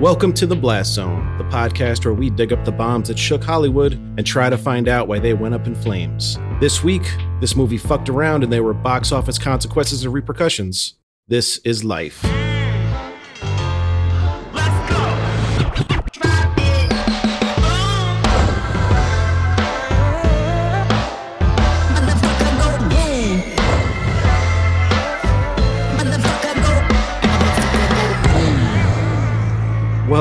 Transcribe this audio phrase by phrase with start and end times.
[0.00, 3.44] Welcome to the Blast Zone, the podcast where we dig up the bombs that shook
[3.44, 6.38] Hollywood and try to find out why they went up in flames.
[6.58, 7.02] This week,
[7.42, 10.94] this movie fucked around and there were box office consequences and repercussions.
[11.28, 12.24] This is life.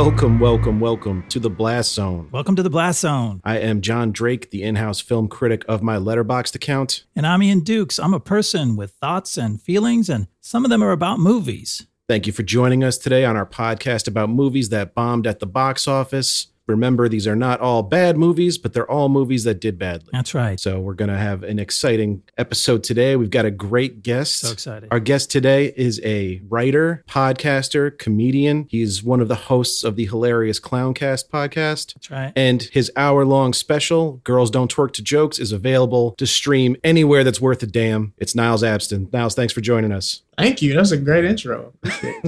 [0.02, 2.30] Welcome, welcome, welcome to the Blast Zone.
[2.32, 3.42] Welcome to the Blast Zone.
[3.44, 7.04] I am John Drake, the in house film critic of my Letterboxd account.
[7.18, 8.00] And I'm Ian Dukes.
[8.00, 11.86] I'm a person with thoughts and feelings, and some of them are about movies.
[12.08, 15.46] Thank you for joining us today on our podcast about movies that bombed at the
[15.46, 16.48] box office.
[16.70, 20.10] Remember, these are not all bad movies, but they're all movies that did badly.
[20.14, 20.60] That's right.
[20.60, 23.16] So we're going to have an exciting episode today.
[23.16, 24.42] We've got a great guest.
[24.42, 24.90] So excited.
[24.92, 28.68] Our guest today is a writer, podcaster, comedian.
[28.70, 31.96] He's one of the hosts of the hilarious Clowncast podcast.
[31.96, 32.34] That's right.
[32.36, 37.24] And his hour long special, Girls Don't Twerk to Jokes, is available to stream anywhere
[37.24, 38.14] that's worth a damn.
[38.18, 39.12] It's Niles Abston.
[39.12, 40.22] Niles, thanks for joining us.
[40.40, 40.74] Thank you.
[40.74, 41.74] That's a great intro.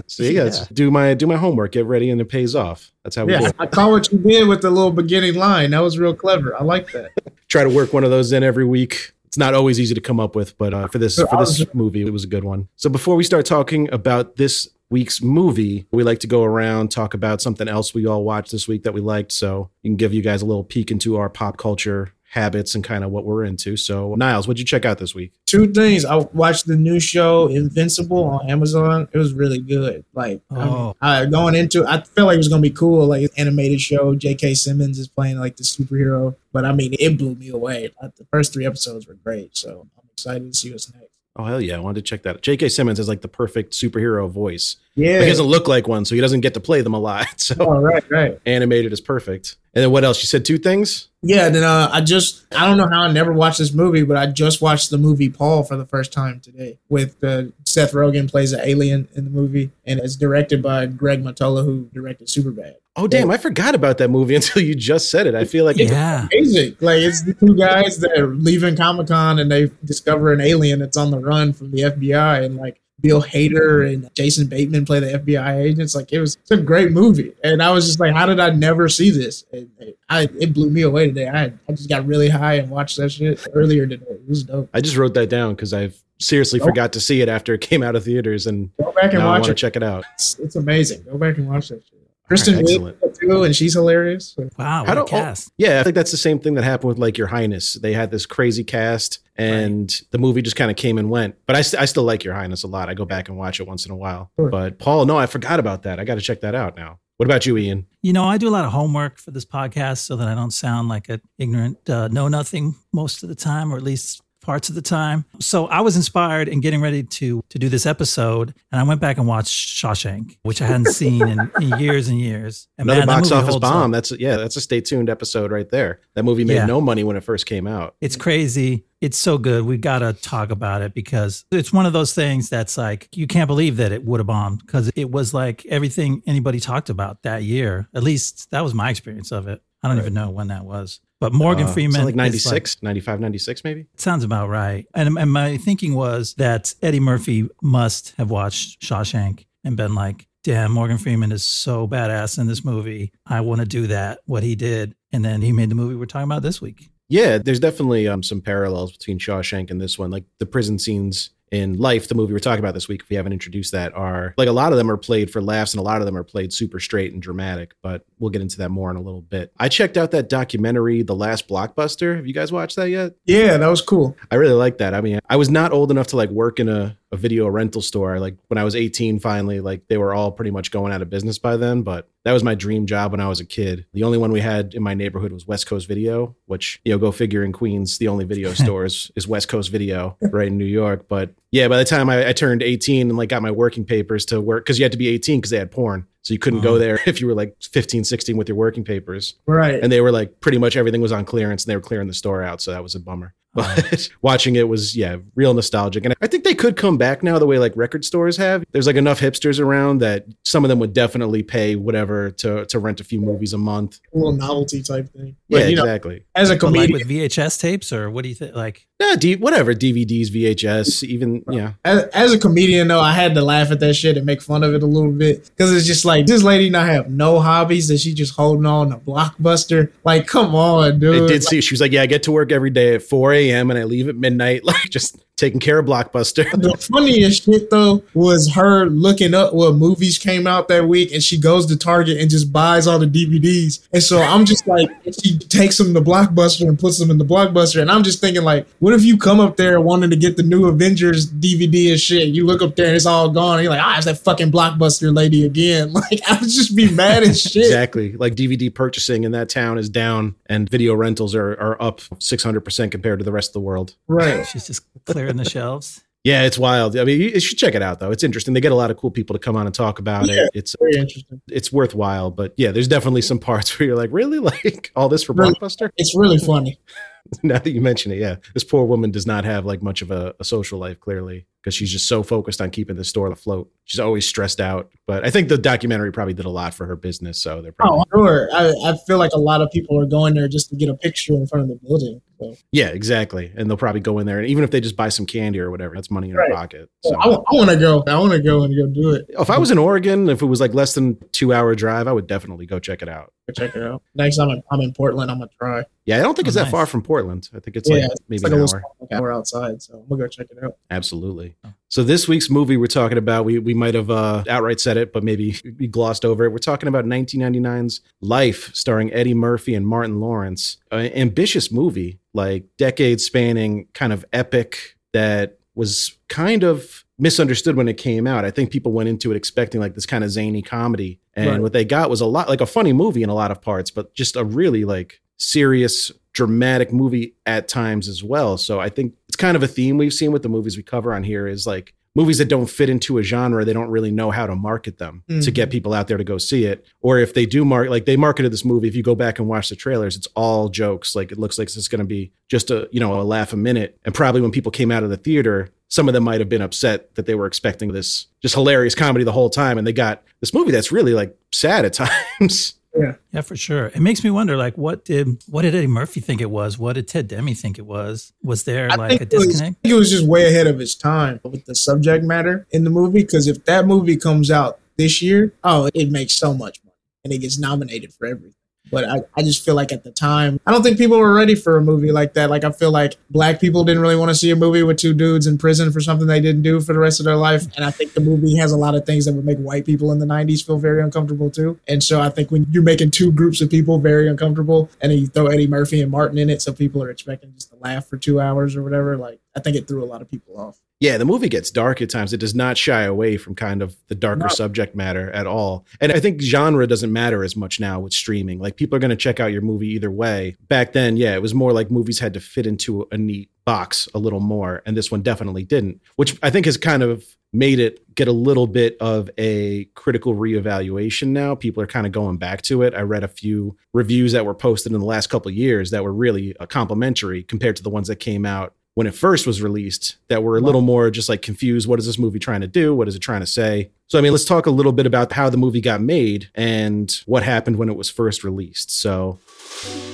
[0.08, 2.92] So you guys do my do my homework, get ready, and it pays off.
[3.04, 3.56] That's how we do yeah, it.
[3.60, 5.72] I caught what you did with the little beginning line.
[5.72, 6.56] That was real clever.
[6.56, 7.12] I like that.
[7.48, 9.14] Try to work one of those in every week.
[9.26, 12.06] It's not always easy to come up with, but uh, for this for this movie,
[12.06, 12.68] it was a good one.
[12.76, 17.14] So before we start talking about this week's movie, we like to go around talk
[17.14, 19.32] about something else we all watched this week that we liked.
[19.32, 22.84] So you can give you guys a little peek into our pop culture habits and
[22.84, 23.76] kind of what we're into.
[23.76, 25.34] So Niles, what'd you check out this week?
[25.46, 26.06] Two things.
[26.06, 29.10] I watched the new show Invincible on Amazon.
[29.12, 30.06] It was really good.
[30.14, 30.96] Like I'm- Oh.
[31.02, 33.06] I, going into, I felt like it was gonna be cool.
[33.06, 34.16] Like an animated show.
[34.16, 34.54] J.K.
[34.54, 36.36] Simmons is playing like the superhero.
[36.54, 37.90] But I mean, it blew me away.
[38.02, 39.58] Like, the first three episodes were great.
[39.58, 41.11] So I'm excited to see what's next.
[41.38, 42.42] Oh hell yeah, I wanted to check that.
[42.42, 42.68] J.K.
[42.70, 44.76] Simmons is like the perfect superhero voice.
[44.96, 45.22] Yeah.
[45.22, 47.28] He doesn't look like one, so he doesn't get to play them a lot.
[47.42, 48.40] So oh, right, right.
[48.46, 49.56] animated is perfect.
[49.74, 50.22] And then what else?
[50.22, 51.08] You said two things.
[51.22, 54.18] Yeah, then uh, I just I don't know how I never watched this movie, but
[54.18, 56.78] I just watched the movie Paul for the first time today.
[56.90, 61.24] With uh, Seth Rogen plays an alien in the movie, and it's directed by Greg
[61.24, 62.74] Mottola, who directed Superbad.
[62.98, 65.36] Oh damn, I forgot about that movie until you just said it.
[65.36, 66.28] I feel like Yeah.
[66.34, 66.76] Amazing!
[66.82, 70.80] Like it's the two guys that are leaving Comic Con and they discover an alien
[70.80, 75.00] that's on the run from the FBI, and like Bill Hader and Jason Bateman play
[75.00, 75.96] the FBI agents.
[75.96, 78.52] Like it was it's a great movie, and I was just like, how did I
[78.52, 79.44] never see this?
[79.52, 81.28] And it, I, it blew me away today.
[81.30, 84.06] I I just got really high and watched that shit earlier today.
[84.10, 84.70] It was dope.
[84.74, 87.82] I just wrote that down because I've seriously forgot to see it after it came
[87.82, 89.58] out of theaters, and Go back and I watch want to it.
[89.58, 90.06] check it out.
[90.14, 91.04] It's, it's amazing.
[91.04, 92.01] Go back and watch that shit.
[92.32, 94.36] Kristen Wiig too, and she's hilarious.
[94.38, 94.48] Wow.
[94.58, 95.52] How What a do- oh, cast.
[95.58, 97.74] Yeah, I think that's the same thing that happened with like Your Highness.
[97.76, 101.36] They had this crazy cast, and the movie just kind of came and went.
[101.46, 102.90] But I, st- I still like Your Highness a lot.
[102.90, 104.32] I go back and watch it once in a while.
[104.40, 104.50] Sure.
[104.50, 106.00] But Paul, no, I forgot about that.
[106.00, 107.00] I got to check that out now.
[107.18, 107.86] What about you, Ian?
[108.02, 110.50] You know, I do a lot of homework for this podcast so that I don't
[110.52, 114.70] sound like an ignorant, uh, know nothing most of the time, or at least parts
[114.70, 115.26] of the time.
[115.40, 119.00] So I was inspired in getting ready to to do this episode, and I went
[119.02, 122.68] back and watched Shawshank, which I hadn't seen in, in years and years.
[122.78, 123.72] And Another man, box office holds up.
[123.74, 123.92] bomb.
[123.92, 126.00] That's yeah, that's a stay tuned episode right there.
[126.16, 126.66] That movie made Yeah.
[126.66, 127.96] no money when it first came out.
[128.02, 128.86] It's crazy.
[129.00, 129.66] It's so good.
[129.66, 133.26] We got to talk about it because it's one of those things that's like, you
[133.26, 137.24] can't believe that it would have bombed because it was like everything anybody talked about
[137.24, 137.88] that year.
[137.96, 139.60] At least that was my experience of it.
[139.82, 141.00] I don't even know when that was.
[141.22, 142.02] But Morgan Uh, Freeman.
[142.04, 143.86] like is 96, 95, 96 maybe.
[143.96, 144.86] sounds about right.
[144.96, 150.28] And, and my thinking was that Eddie Murphy must have watched Shawshank and been like,
[150.44, 153.12] damn, Morgan Freeman is so badass in this movie.
[153.28, 154.96] I want to do that, what he did.
[155.14, 156.90] And then he made the movie we're talking about this week.
[157.08, 160.10] Yeah, there's definitely um, some parallels between Shawshank and this one.
[160.10, 163.18] Like the prison scenes in Life, the movie we're talking about this week, if we
[163.18, 165.84] haven't introduced that, are like a lot of them are played for laughs and a
[165.84, 167.74] lot of them are played super straight and dramatic.
[167.82, 169.52] But we'll get into that more in a little bit.
[169.60, 172.16] I checked out that documentary, The Last Blockbuster.
[172.16, 173.14] Have you guys watched that yet?
[173.26, 174.16] yeah, that was cool.
[174.32, 174.94] I really like that.
[174.94, 177.82] I mean, I was not old enough to like work in a, a video rental
[177.82, 178.20] store.
[178.20, 181.10] Like when I was 18, finally, like they were all pretty much going out of
[181.10, 181.82] business by then.
[181.82, 183.86] But that was my dream job when I was a kid.
[183.94, 186.98] The only one we had in my neighborhood was West Coast Video, which, you know,
[186.98, 190.58] go figure in Queens, the only video store is, is West Coast Video right in
[190.58, 191.08] New York.
[191.10, 194.26] But yeah, by the time I, I turned 18 and like got my working papers
[194.28, 196.06] to work, because you had to be 18 because they had porn.
[196.24, 196.78] So you couldn't go Oh.
[196.78, 199.36] there if you were like 15, 16 with your working papers.
[199.48, 199.82] Right.
[199.84, 202.14] And they were like pretty much everything was on clearance and they were clearing the
[202.14, 202.62] store out.
[202.62, 203.34] So that was a bummer.
[203.56, 207.38] but watching it was yeah real nostalgic and i think they could come back now
[207.38, 210.80] the way like record stores have there's like enough hipsters around that some of them
[210.80, 214.82] would definitely pay whatever to to rent a few movies a month A little novelty
[214.82, 215.36] type thing.
[215.50, 218.24] yeah But, you know, exactly as a But like comedian, with VHS tapes, or what
[218.24, 218.56] do you think?
[218.56, 223.34] Like, yeah D- whatever dvds vhs even yeah as, as a comedian though, I had
[223.36, 225.86] to laugh at that shit and make fun of it a little bit because it's
[225.88, 229.92] just like this lady not have no hobbies that she just holding on to blockbuster.
[230.04, 231.24] Like, come on, dude.
[231.24, 233.34] it did see she was like yeah i get to work every day at 4
[233.50, 237.72] a.m and i leave at midnight like just taking care of blockbuster The funniest shit
[237.72, 241.76] though was her looking up what movies came out that week, and she goes to
[241.76, 243.88] Target and just buys all the DVDs.
[243.92, 244.90] And so I'm just like,
[245.22, 248.44] she takes them to Blockbuster and puts them in the Blockbuster, and I'm just thinking
[248.44, 252.00] like, what if you come up there wanting to get the new Avengers DVD and
[252.00, 252.30] shit?
[252.30, 254.52] You look up there and it's all gone, and you're like, ah, it's that fucking
[254.52, 255.94] Blockbuster lady again.
[256.02, 257.64] Like I would just be mad as shit.
[257.64, 258.14] Exactly.
[258.14, 262.92] Like DVD purchasing in that town is down and video rentals are, are up 600%
[262.92, 263.96] compared to the rest of the world.
[264.08, 264.46] Right.
[264.48, 264.84] she's just
[265.34, 266.04] clearing the shelves.
[266.24, 266.96] Yeah, it's wild.
[266.98, 268.12] I mean, you you should check it out though.
[268.12, 268.54] It's interesting.
[268.54, 270.44] They get a lot of cool people to come on and talk about Yeah.
[270.44, 270.52] it.
[270.54, 271.42] It's Very interesting.
[271.50, 274.38] it's worthwhile, but yeah, there's definitely some parts where you're like, really?
[274.64, 275.54] Like all this for Really?
[275.56, 275.90] Blockbuster?
[275.98, 276.80] It's really funny.
[277.44, 278.36] now that you mention it, yeah.
[278.54, 281.74] This poor woman does not have like much of a, a social life, clearly, because
[281.74, 283.72] she's just so focused on keeping the store afloat.
[283.86, 284.92] She's always stressed out.
[285.08, 287.40] But I think the documentary probably did a lot for her business.
[287.42, 288.50] So they're oh, probably Oh, sure.
[288.54, 290.96] I, I feel like a lot of people are going there just to get a
[290.96, 292.22] picture in front of the building.
[292.42, 293.52] So, Yeah, exactly.
[293.56, 295.70] And they'll probably go in there, and even if they just buy some candy or
[295.70, 296.50] whatever, that's money in Right.
[296.50, 296.90] their pocket.
[297.04, 298.04] so So, I, want to go.
[298.08, 299.26] I want to go and go do it.
[299.30, 302.12] if I was in Oregon, if it was like less than two hour drive, I
[302.14, 303.32] would definitely go check it out.
[303.48, 304.02] Go check it out.
[304.16, 305.84] Next time I'm, I'm in Portland, I'm gonna try.
[306.06, 307.50] Yeah, I don't think Oh, it's that far from Portland.
[307.54, 308.66] I think it's yeah, like it's maybe like an hour.
[308.66, 310.78] little like hour outside, so I'm gonna go check it out.
[310.90, 311.56] Absolutely.
[311.64, 311.70] Oh.
[311.92, 315.12] So this week's movie we're talking about, we we might have uh, outright said it,
[315.12, 316.52] but maybe we glossed over it.
[316.54, 320.78] We're talking about 1999's Life, starring Eddie Murphy and Martin Lawrence.
[320.90, 327.90] An ambitious movie, like decade spanning, kind of epic that was kind of misunderstood when
[327.90, 328.46] it came out.
[328.46, 331.62] I think people went into it expecting like this kind of zany comedy, and Right.
[331.62, 333.92] what they got was a lot like a funny movie in a lot of parts,
[333.92, 338.58] but just a really like serious dramatic movie at times as well.
[338.58, 341.24] So I think kind of a theme we've seen with the movies we cover on
[341.24, 344.46] here is like movies that don't fit into a genre, they don't really know how
[344.46, 345.54] to market them to Mhm.
[345.54, 346.86] get people out there to go see it.
[347.02, 349.48] Or if they do market like they marketed this movie, if you go back and
[349.48, 351.16] watch the trailers, it's all jokes.
[351.16, 353.58] Like it looks like it's going to be just a, you know, a laugh a
[353.58, 353.98] minute.
[354.04, 356.62] And probably when people came out of the theater, some of them might have been
[356.62, 360.22] upset that they were expecting this just hilarious comedy the whole time and they got
[360.42, 361.94] this movie that's really like sad at
[362.40, 362.74] times.
[362.98, 363.88] Yeah, Yeah, for sure.
[363.88, 366.78] It makes me wonder, like, what did what did Eddie Murphy think it was?
[366.78, 368.34] What did Ted Demme think it was?
[368.44, 369.78] Was there I like a it was- disconnect?
[369.78, 372.84] I think it was just way ahead of its time with the subject matter in
[372.84, 373.22] the movie.
[373.24, 377.32] Because if that movie comes out this year, oh, it makes so much money and
[377.32, 378.56] it gets nominated for everything.
[378.92, 381.56] But I, I just feel like at the time, I don't think people were ready
[381.56, 382.50] for a movie like that.
[382.50, 385.14] Like, I feel like black people didn't really want to see a movie with two
[385.14, 387.66] dudes in prison for something they didn't do for the rest of their life.
[387.76, 390.12] And I think the movie has a lot of things that would make white people
[390.12, 391.80] in the 90s feel very uncomfortable too.
[391.88, 395.20] And so I think when you're making two groups of people very uncomfortable and then
[395.20, 398.08] you throw Eddie Murphy and Martin in it, so people are expecting just to laugh
[398.08, 400.80] for two hours or whatever, like, I think it threw a lot of people off.
[401.02, 402.32] Yeah, the movie gets dark at times.
[402.32, 404.48] It does not shy away from kind of the darker No.
[404.48, 405.86] subject matter at all.
[406.00, 408.60] And I think genre doesn't matter as much now with streaming.
[408.60, 410.56] Like people are going to check out your movie either way.
[410.70, 414.08] Back then, yeah, it was more like movies had to fit into a neat box
[414.14, 414.84] a little more.
[414.86, 418.32] And this one definitely didn't, which I think has kind of made it get a
[418.32, 421.56] little bit of a critical reevaluation now.
[421.56, 422.94] People are kind of going back to it.
[422.94, 426.04] I read a few reviews that were posted in the last couple of years that
[426.04, 429.62] were really uh, complimentary compared to the ones that came out when it first was
[429.62, 431.88] released that were a little more just like confused.
[431.88, 432.94] What is this movie trying to do?
[432.94, 433.92] What is it trying to say?
[434.08, 437.10] So, I mean, let's talk a little bit about how the movie got made and
[437.26, 438.92] what happened when it was first released.
[438.92, 439.40] So,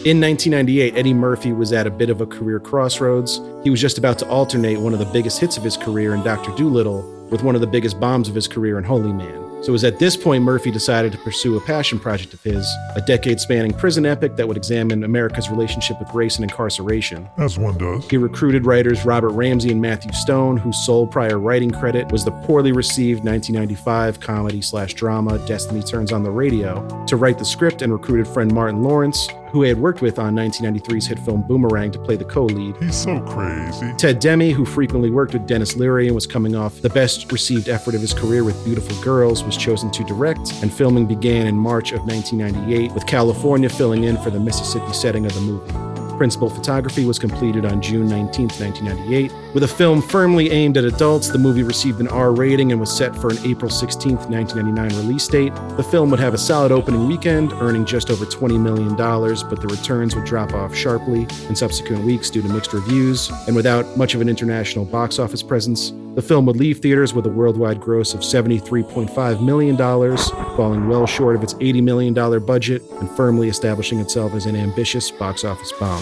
[0.06, 3.42] in 1998, Eddie Murphy was at a bit of a career crossroads.
[3.64, 6.24] He was just about to alternate one of the biggest hits of his career in
[6.24, 6.52] Dr.
[6.56, 9.47] Dolittle with one of the biggest bombs of his career in Holy Man.
[9.62, 12.66] So it was at this point Murphy decided to pursue a passion project of his,
[12.96, 17.28] a decade spanning prison epic that would examine America's relationship with race and incarceration.
[17.38, 18.08] As one does.
[18.10, 22.32] He recruited writers Robert Ramsey and Matthew Stone, whose sole prior writing credit was the
[22.32, 27.82] poorly received 1995 comedy slash drama Destiny Turns on the Radio, to write the script
[27.82, 31.92] and recruited friend Martin Lawrence, who he had worked with on 1993's hit film Boomerang
[31.92, 32.76] to play the co-lead.
[32.78, 33.94] He's so crazy.
[33.98, 37.70] Ted Demme, who frequently worked with Denis Leary and was coming off the best received
[37.70, 41.56] effort of his career with Beautiful Girls, was chosen to direct, and filming began in
[41.56, 45.97] March of 1998, with California filling in for the Mississippi setting of the movie.
[46.18, 49.32] Principal photography was completed on June 19, 1998.
[49.54, 52.96] With a film firmly aimed at adults, the movie received an R rating and was
[52.96, 55.54] set for an April 16, 1999 release date.
[55.78, 59.68] The film would have a solid opening weekend, earning just over $20 million, but the
[59.68, 63.30] returns would drop off sharply in subsequent weeks due to mixed reviews.
[63.46, 67.28] And without much of an international box office presence, the film would leave theaters with
[67.28, 72.12] a worldwide gross of $73.5 million, falling well short of its $80 million
[72.44, 76.02] budget and firmly establishing itself as an ambitious box office bomb.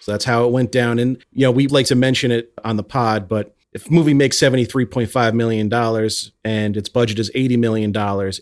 [0.00, 0.98] So that's how it went down.
[0.98, 4.38] And, you know, we'd like to mention it on the pod, but if movie makes
[4.38, 5.72] $73.5 million
[6.44, 7.92] and its budget is $80 million,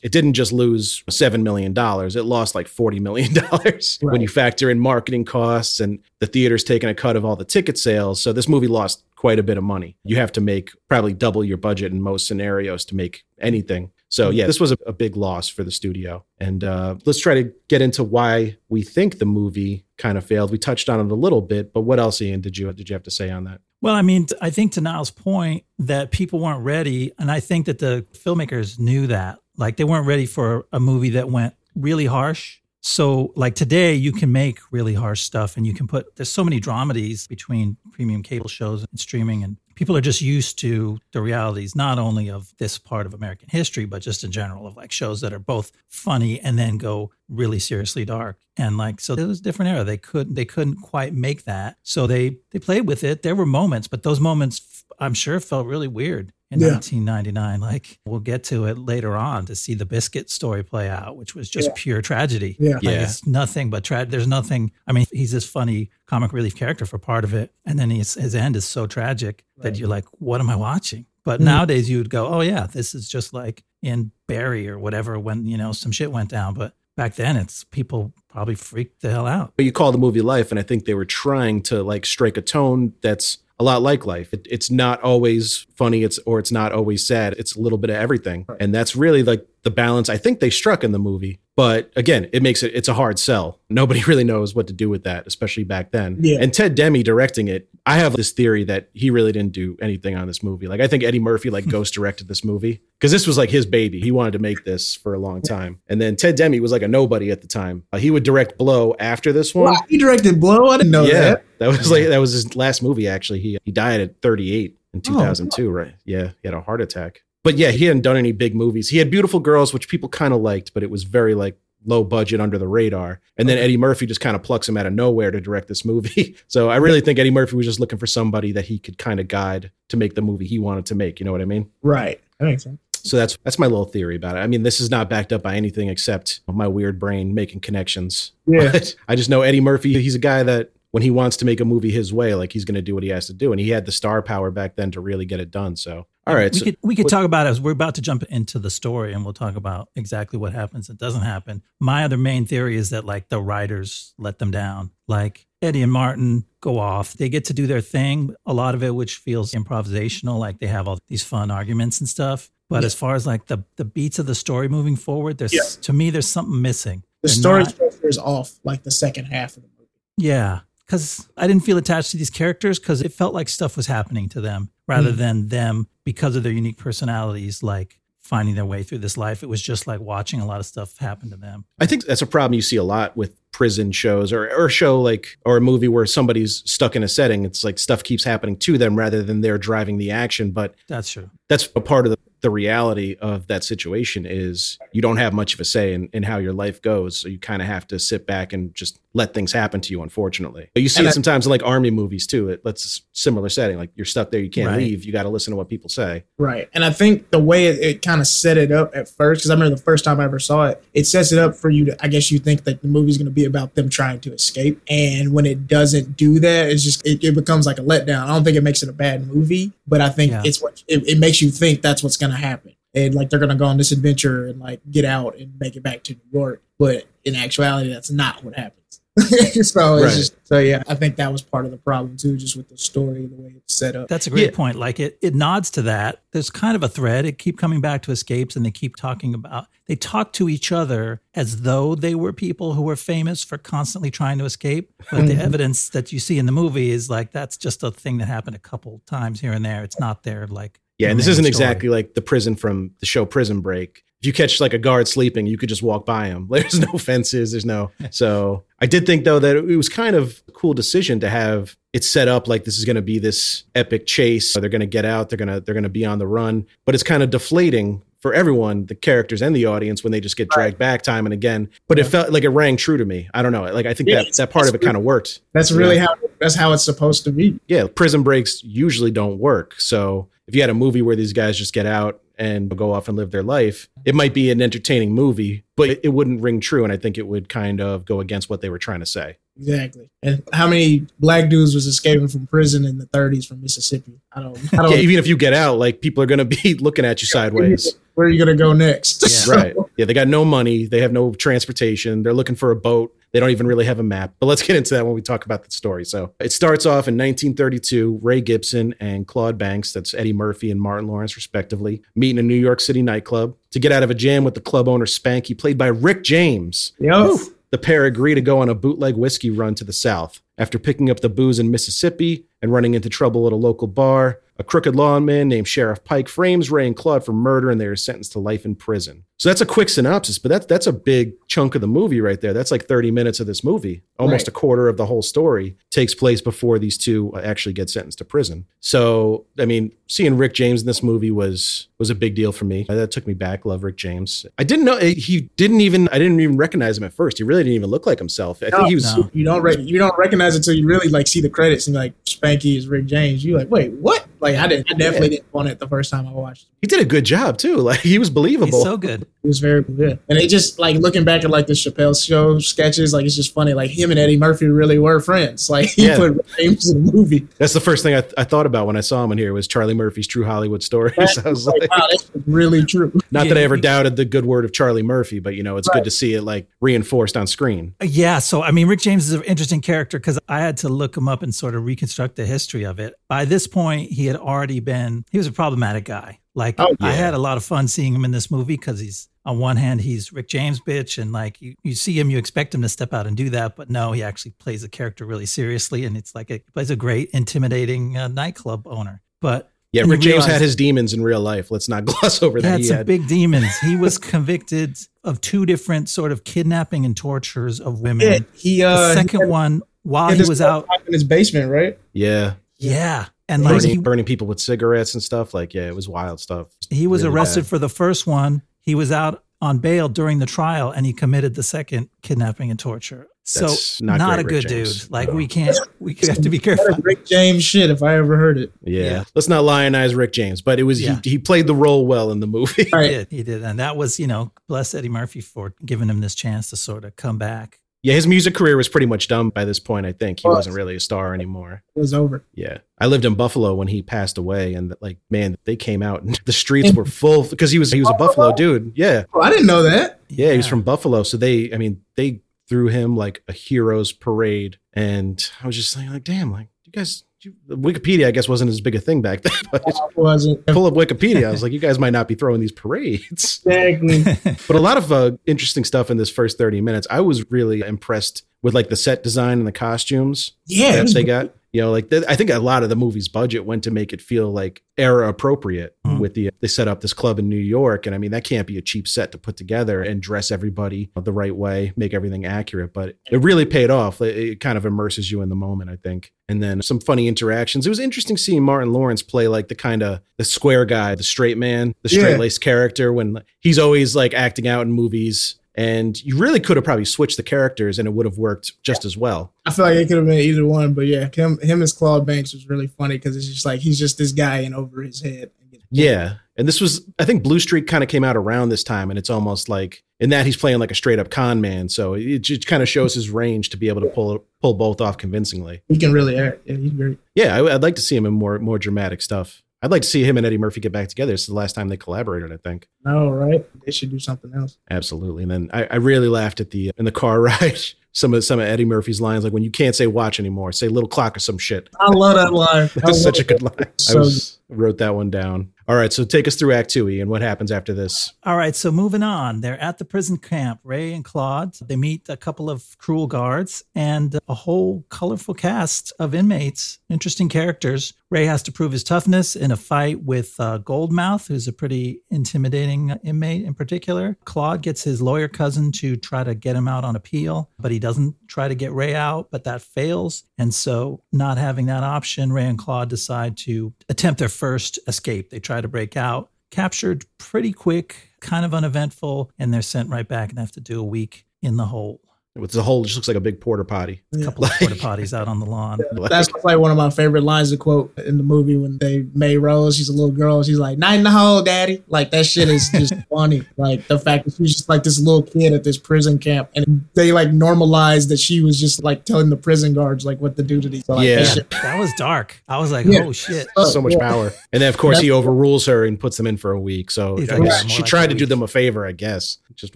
[0.02, 1.72] it didn't just lose $7 million.
[1.76, 3.98] It lost like $40 million right.
[4.02, 7.44] when you factor in marketing costs and the theater's taking a cut of all the
[7.44, 8.22] ticket sales.
[8.22, 9.96] So this movie lost quite a bit of money.
[10.04, 13.90] You have to make probably double your budget in most scenarios to make anything.
[14.08, 16.24] So yeah, this was a, a big loss for the studio.
[16.38, 20.52] And uh, let's try to get into why we think the movie kind of failed.
[20.52, 22.94] We touched on it a little bit, but what else, Ian, did you did you
[22.94, 23.60] have to say on that?
[23.86, 27.66] Well, I mean, I think to Niles' point that people weren't ready, and I think
[27.66, 29.38] that the filmmakers knew that.
[29.56, 32.58] Like they weren't ready for a movie that went really harsh.
[32.80, 36.16] So, like today, you can make really harsh stuff, and you can put.
[36.16, 40.58] There's so many dramedies between premium cable shows and streaming, and people are just used
[40.58, 44.66] to the realities not only of this part of American history, but just in general
[44.66, 48.38] of like shows that are both funny and then go really seriously dark.
[48.56, 49.84] And like so, it was a different era.
[49.84, 53.22] They couldn't they couldn't quite make that, so they they played with it.
[53.22, 56.68] There were moments, but those moments I'm sure felt really weird in yeah.
[56.68, 57.60] 1999.
[57.60, 61.34] Like we'll get to it later on to see the biscuit story play out, which
[61.34, 61.74] was just yeah.
[61.76, 62.56] pure tragedy.
[62.58, 63.02] Yeah, like yeah.
[63.02, 64.10] it's nothing but tragedy.
[64.12, 64.72] There's nothing.
[64.86, 68.14] I mean, he's this funny comic relief character for part of it, and then his
[68.14, 69.64] his end is so tragic right.
[69.64, 71.06] that you're like, what am I watching?
[71.24, 74.78] But mm nowadays you would go, oh yeah, this is just like in Barry or
[74.78, 76.54] whatever when you know some shit went down.
[76.54, 79.52] But back then, it's people probably freaked the hell out.
[79.56, 82.36] But you call the movie Life, and I think they were trying to like strike
[82.36, 84.32] a tone that's a lot like life.
[84.32, 87.34] It, it's not always funny, it's or it's not always sad.
[87.38, 88.58] It's a little bit of everything, right.
[88.60, 91.40] and that's really like the balance I think they struck in the movie.
[91.56, 93.60] But again, it makes it it's a hard sell.
[93.70, 96.18] Nobody really knows what to do with that, especially back then.
[96.20, 96.38] Yeah.
[96.40, 100.16] And Ted Demme directing it, I have this theory that he really didn't do anything
[100.16, 100.68] on this movie.
[100.68, 103.64] Like I think Eddie Murphy like ghost directed this movie because this was like his
[103.64, 104.00] baby.
[104.00, 105.80] He wanted to make this for a long time.
[105.88, 107.84] And then Ted Demme was like a nobody at the time.
[107.90, 109.72] Uh, he would direct Blow after this one.
[109.72, 110.68] Wow, he directed Blow.
[110.68, 111.44] I didn't know yeah, that.
[111.58, 113.08] That was like that was his last movie.
[113.08, 115.66] Actually, he he died at 38 in 2002.
[115.66, 115.94] Oh, right?
[116.04, 117.22] Yeah, he had a heart attack.
[117.46, 118.88] But yeah, he hadn't done any big movies.
[118.88, 122.02] He had Beautiful Girls, which people kind of liked, but it was very like low
[122.02, 123.20] budget under the radar.
[123.36, 125.84] And then Eddie Murphy just kind of plucks him out of nowhere to direct this
[125.84, 126.34] movie.
[126.48, 129.20] so I really think Eddie Murphy was just looking for somebody that he could kind
[129.20, 131.20] of guide to make the movie he wanted to make.
[131.20, 131.70] You know what I mean?
[131.82, 132.20] Right.
[132.40, 132.80] That makes sense.
[132.94, 134.40] So that's that's my little theory about it.
[134.40, 138.32] I mean, this is not backed up by anything except my weird brain making connections.
[138.48, 138.72] Yeah.
[138.72, 139.92] But I just know Eddie Murphy.
[140.02, 142.64] He's a guy that when he wants to make a movie his way, like he's
[142.64, 144.74] going to do what he has to do, and he had the star power back
[144.74, 145.76] then to really get it done.
[145.76, 147.94] So, all right, we so, could we could what, talk about it as we're about
[147.96, 151.62] to jump into the story, and we'll talk about exactly what happens and doesn't happen.
[151.78, 155.92] My other main theory is that like the writers let them down, like Eddie and
[155.92, 157.14] Martin go off.
[157.14, 160.66] They get to do their thing, a lot of it which feels improvisational, like they
[160.66, 162.50] have all these fun arguments and stuff.
[162.68, 162.86] But yeah.
[162.86, 165.62] as far as like the the beats of the story moving forward, there's yeah.
[165.82, 167.04] to me there's something missing.
[167.22, 169.90] The They're story structure is off, like the second half of the movie.
[170.16, 173.86] Yeah, because I didn't feel attached to these characters because it felt like stuff was
[173.86, 175.16] happening to them rather mm.
[175.16, 179.42] than them because of their unique personalities, like finding their way through this life.
[179.42, 181.64] It was just like watching a lot of stuff happen to them.
[181.80, 184.70] I think that's a problem you see a lot with prison shows or, or a
[184.70, 187.44] show like or a movie where somebody's stuck in a setting.
[187.44, 190.50] It's like stuff keeps happening to them rather than they're driving the action.
[190.50, 191.30] But that's true.
[191.48, 195.52] That's a part of the the reality of that situation is you don't have much
[195.52, 197.18] of a say in, in how your life goes.
[197.18, 200.00] So you kind of have to sit back and just let things happen to you,
[200.00, 200.70] unfortunately.
[200.72, 202.50] But you see and it I, sometimes in like army movies too.
[202.50, 203.78] It lets similar setting.
[203.78, 204.78] Like you're stuck there, you can't right.
[204.78, 205.04] leave.
[205.04, 206.22] You got to listen to what people say.
[206.38, 206.68] Right.
[206.72, 209.50] And I think the way it, it kind of set it up at first, because
[209.50, 211.86] I remember the first time I ever saw it, it sets it up for you
[211.86, 214.32] to, I guess you think that the movie's going to be about them trying to
[214.32, 214.80] escape.
[214.88, 218.22] And when it doesn't do that, it's just, it, it becomes like a letdown.
[218.22, 220.42] I don't think it makes it a bad movie, but I think yeah.
[220.44, 223.38] it's what, it, it makes you think that's what's going to happen and like they're
[223.38, 226.40] gonna go on this adventure and like get out and make it back to New
[226.40, 226.62] York.
[226.78, 228.82] But in actuality, that's not what happens.
[229.62, 230.12] so right.
[230.12, 232.76] just, so yeah, I think that was part of the problem too, just with the
[232.76, 234.08] story, the way it's set up.
[234.08, 234.56] That's a great yeah.
[234.56, 234.76] point.
[234.76, 236.22] Like it, it nods to that.
[236.32, 237.24] There's kind of a thread.
[237.24, 239.68] It keep coming back to escapes, and they keep talking about.
[239.86, 244.10] They talk to each other as though they were people who were famous for constantly
[244.10, 244.92] trying to escape.
[245.10, 245.40] But the mm-hmm.
[245.40, 248.56] evidence that you see in the movie is like that's just a thing that happened
[248.56, 249.82] a couple times here and there.
[249.82, 251.48] It's not there like yeah, and this isn't story.
[251.48, 254.02] exactly like the prison from the show Prison Break.
[254.20, 256.48] If you catch like a guard sleeping, you could just walk by him.
[256.50, 257.52] There's no fences.
[257.52, 257.90] There's no.
[258.10, 261.76] So I did think though that it was kind of a cool decision to have
[261.92, 264.54] it set up like this is going to be this epic chase.
[264.54, 265.28] They're going to get out.
[265.28, 266.66] They're gonna they're gonna be on the run.
[266.86, 270.36] But it's kind of deflating for everyone, the characters and the audience, when they just
[270.36, 271.68] get dragged back time and again.
[271.86, 273.28] But it felt like it rang true to me.
[273.34, 273.62] I don't know.
[273.64, 275.40] Like I think Yeah, that that part of it kind of worked.
[275.52, 277.60] That's really how that's how it's supposed to be.
[277.68, 279.78] Yeah, prison breaks usually don't work.
[279.78, 283.08] So if you had a movie where these guys just get out and go off
[283.08, 286.60] and live their life, it might be an entertaining movie, but it, it wouldn't ring
[286.60, 286.84] true.
[286.84, 289.36] And I think it would kind of go against what they were trying to say.
[289.58, 290.10] Exactly.
[290.22, 294.20] And how many black dudes was escaping from prison in the 30s from Mississippi?
[294.32, 294.58] I don't.
[294.74, 297.04] I don't Yeah, even if you get out, like people are going to be looking
[297.04, 297.96] at you sideways.
[298.14, 299.20] Where are you gonna go next?
[299.22, 299.28] Yeah.
[299.28, 299.76] So- Right.
[299.98, 300.86] Yeah, they got no money.
[300.86, 302.22] They have no transportation.
[302.22, 303.14] They're looking for a boat.
[303.32, 304.32] They don't even really have a map.
[304.40, 306.06] But let's get into that when we talk about the story.
[306.06, 308.20] So it starts off in 1932.
[308.22, 312.42] Ray Gibson and Claude Banks, that's Eddie Murphy and Martin Lawrence, respectively, meet in a
[312.42, 315.56] New York City nightclub to get out of a jam with the club owner Spanky,
[315.56, 316.92] played by Rick James.
[316.98, 317.38] Yo.
[317.70, 320.40] The pair agree to go on a bootleg whiskey run to the south.
[320.56, 324.40] After picking up the booze in Mississippi and running into trouble at a local bar,
[324.58, 327.96] a crooked lawman named Sheriff Pike frames Ray and Claude for murder and they are
[327.96, 329.24] sentenced to life in prison.
[329.38, 332.40] So that's a quick synopsis, but that's that's a big chunk of the movie right
[332.40, 332.54] there.
[332.54, 334.02] That's like 30 minutes of this movie.
[334.18, 334.48] Almost Right.
[334.48, 338.16] a quarter of the whole story takes place before these two uh, actually get sentenced
[338.18, 338.64] to prison.
[338.80, 342.64] So, I mean, seeing Rick James in this movie was was a big deal for
[342.64, 342.86] me.
[342.88, 343.66] That took me back.
[343.66, 344.46] Love Rick James.
[344.58, 347.36] I didn't know he didn't even I didn't even recognize him at first.
[347.36, 348.62] He really didn't even look like himself.
[348.62, 349.30] I think he was No.
[349.34, 351.94] You don't re- you don't recognize it until you really like see the credits and
[351.94, 353.44] like Spanky is Rick James.
[353.44, 354.26] You're like wait what?
[354.52, 356.64] Like I didn't I definitely didn't want it the first time I watched.
[356.64, 356.68] it.
[356.82, 357.76] he did a good job too.
[357.76, 358.78] Like he was believable.
[358.78, 359.22] He's so good.
[359.22, 360.18] It was very good.
[360.28, 363.52] And it just like looking back at like the Chappelle show sketches, like it's just
[363.54, 363.74] funny.
[363.74, 365.68] Like him and Eddie Murphy really were friends.
[365.76, 366.16] Like he Yeah.
[366.16, 367.46] put Rick James in the movie.
[367.58, 369.66] That's the first thing I, I thought about when I saw him in here was
[369.68, 371.38] Charlie Murphy's True Hollywood Stories.
[371.44, 373.12] I was Like, like, wow, that's really true.
[373.30, 375.76] not Yeah, that I ever doubted the good word of Charlie Murphy, but you know,
[375.76, 375.96] it's Right.
[375.96, 377.94] good to see it like reinforced on screen.
[378.02, 381.16] Yeah, so I mean, Rick James is an interesting character because I had to look
[381.16, 383.14] him up and sort of reconstruct the history of it.
[383.28, 386.40] By this point, he had already been, he was a problematic guy.
[386.54, 389.28] Like, Oh, I had a lot of fun seeing him in this movie because he's,
[389.44, 392.74] on one hand, he's Rick James bitch, and like you, you see him, you expect
[392.74, 395.46] him to step out and do that, but no, he actually plays the character really
[395.46, 399.22] seriously, and it's like a, he plays a great, intimidating uh, nightclub owner.
[399.40, 401.70] But Yeah, Rick James had his demons in real life.
[401.70, 402.68] Let's not gloss over he that.
[402.70, 403.76] had He some had, big demons.
[403.80, 408.26] He was convicted of two different sort of kidnapping and tortures of women.
[408.26, 411.70] Yeah, he uh the second he one while had he was out in his basement,
[411.70, 411.98] right?
[412.12, 415.54] yeah, yeah and like burning, he, burning people with cigarettes and stuff.
[415.54, 416.68] Like, yeah, it was wild stuff.
[416.90, 417.68] he was Really arrested bad.
[417.68, 421.54] for the first one he was out on bail during the trial and he committed
[421.54, 425.02] the second kidnapping and torture That's so not not, great, a good James.
[425.04, 425.34] dude like No.
[425.34, 428.70] we can't we have to be careful Rick James shit if I ever heard it.
[428.82, 429.02] Yeah.
[429.04, 429.24] Yeah.
[429.34, 431.20] let's not lionize Rick James, but it was Yeah.
[431.22, 432.84] he, he played the role well in the movie.
[432.84, 433.08] he Right.
[433.08, 436.34] did he did and that was you know bless eddie murphy for giving him this
[436.34, 439.64] chance to sort of come back yeah, his music career was pretty much done by
[439.64, 440.06] this point.
[440.06, 440.58] I think he Was.
[440.58, 441.82] wasn't really a star anymore.
[441.96, 442.44] It was over.
[442.54, 442.78] Yeah.
[443.00, 446.40] I lived in Buffalo when he passed away and like man, they came out and
[446.46, 448.92] the streets were full because he was he was a Buffalo dude.
[448.94, 449.24] Yeah.
[449.34, 450.20] Oh, I didn't know that.
[450.28, 451.24] Yeah, he was from Buffalo.
[451.24, 455.96] So they I mean, they threw him like a hero's parade and I was just
[455.96, 457.24] like, like damn, like you guys
[457.68, 459.52] Wikipedia I guess wasn't as big a thing back then.
[459.72, 461.46] But I wasn't pull up Wikipedia.
[461.46, 463.60] I was like, you guys might not be throwing these parades.
[463.66, 464.22] exactly.
[464.66, 467.06] But a lot of uh, interesting stuff in this first 30 minutes.
[467.10, 471.14] I was really impressed with like the set design and the costumes Yeah, it that
[471.14, 471.54] they got.
[471.76, 474.14] You know, like th- I think a lot of the movie's budget went to make
[474.14, 476.20] it feel like era appropriate Mhm.
[476.20, 478.66] with the they set up this club in New York and I mean that can't
[478.66, 482.46] be a cheap set to put together and dress everybody the right way, make everything
[482.46, 484.22] accurate, but it really paid off.
[484.22, 486.32] It, it kind of immerses you in the moment, I think.
[486.48, 487.84] And then some funny interactions.
[487.84, 491.22] It was interesting seeing Martin Lawrence play like the kind of the square guy, the
[491.24, 496.38] straight man, the straight-laced character when he's always like acting out in movies and you
[496.38, 499.52] really could have probably switched the characters and it would have worked just as well.
[499.64, 502.26] I feel like it could have been either one, but yeah, him him as Claude
[502.26, 505.20] Banks was really funny because it's just like he's just this guy in over his
[505.20, 505.50] head.
[505.90, 506.34] Yeah.
[506.56, 509.18] And this was, I think Blue Streak kind of came out around this time, and
[509.18, 511.88] it's almost like in that he's playing like a straight up con man.
[511.88, 515.00] So it just kind of shows his range to be able to pull pull both
[515.00, 515.82] off convincingly.
[515.88, 516.62] He can really act.
[516.64, 517.18] Yeah, he's great.
[517.34, 519.62] Yeah, I, I'd like to see him in more more dramatic stuff.
[519.86, 521.30] I'd like to see him and Eddie Murphy get back together.
[521.30, 522.88] This is the last time they collaborated, I think.
[523.04, 523.64] No, right?
[523.84, 524.78] They should do something else.
[524.90, 525.44] Absolutely.
[525.44, 527.78] And then I, I really laughed at the uh, in the car ride.
[528.10, 530.88] Some of some of Eddie Murphy's lines, like when you can't say watch anymore, say
[530.88, 531.88] little clock or some shit.
[532.00, 532.90] I love that line.
[532.96, 533.76] That's such a good line.
[533.78, 535.72] I was, wrote that one down.
[535.88, 538.32] All right, so take us through Act Two, and what happens after this?
[538.42, 539.60] All right, so moving on.
[539.60, 541.74] They're at the prison camp, Ray and Claude.
[541.74, 547.48] They meet a couple of cruel guards and a whole colorful cast of inmates, interesting
[547.48, 548.14] characters.
[548.28, 552.22] Ray has to prove his toughness in a fight with uh, Goldmouth, who's a pretty
[552.28, 554.36] intimidating inmate in particular.
[554.44, 558.00] Claude gets his lawyer cousin to try to get him out on appeal, but he
[558.00, 560.42] doesn't try to get Ray out, but that fails.
[560.58, 565.50] And so, not having that option, Ray and Claude decide to attempt their first escape.
[565.50, 570.26] They try to break out, captured pretty quick, kind of uneventful, and they're sent right
[570.26, 572.20] back and have to do a week in the hole.
[572.56, 574.22] With the hole, it just looks like a big porta potty.
[574.34, 576.00] A couple of porta potties out on the lawn.
[576.28, 579.56] That's like one of my favorite lines to quote in the movie when they Mae
[579.56, 582.02] Rose, she's a little girl, she's like, Night in the hole, daddy.
[582.08, 583.62] Like that shit is just funny.
[583.76, 587.06] Like the fact that she's just like this little kid at this prison camp and
[587.14, 590.62] they like normalized that she was just like telling the prison guards like what to
[590.62, 591.04] do to these.
[591.04, 591.36] So, like, Yeah.
[591.36, 592.62] that shit- That was dark.
[592.68, 593.24] I was like, Yeah.
[593.24, 593.68] oh shit.
[593.84, 594.18] so much Yeah.
[594.30, 594.52] power.
[594.72, 597.10] And then, of course, he overrules her and puts them in for a week.
[597.10, 599.94] So like, yeah, she like tried a to do them a favor, I guess, just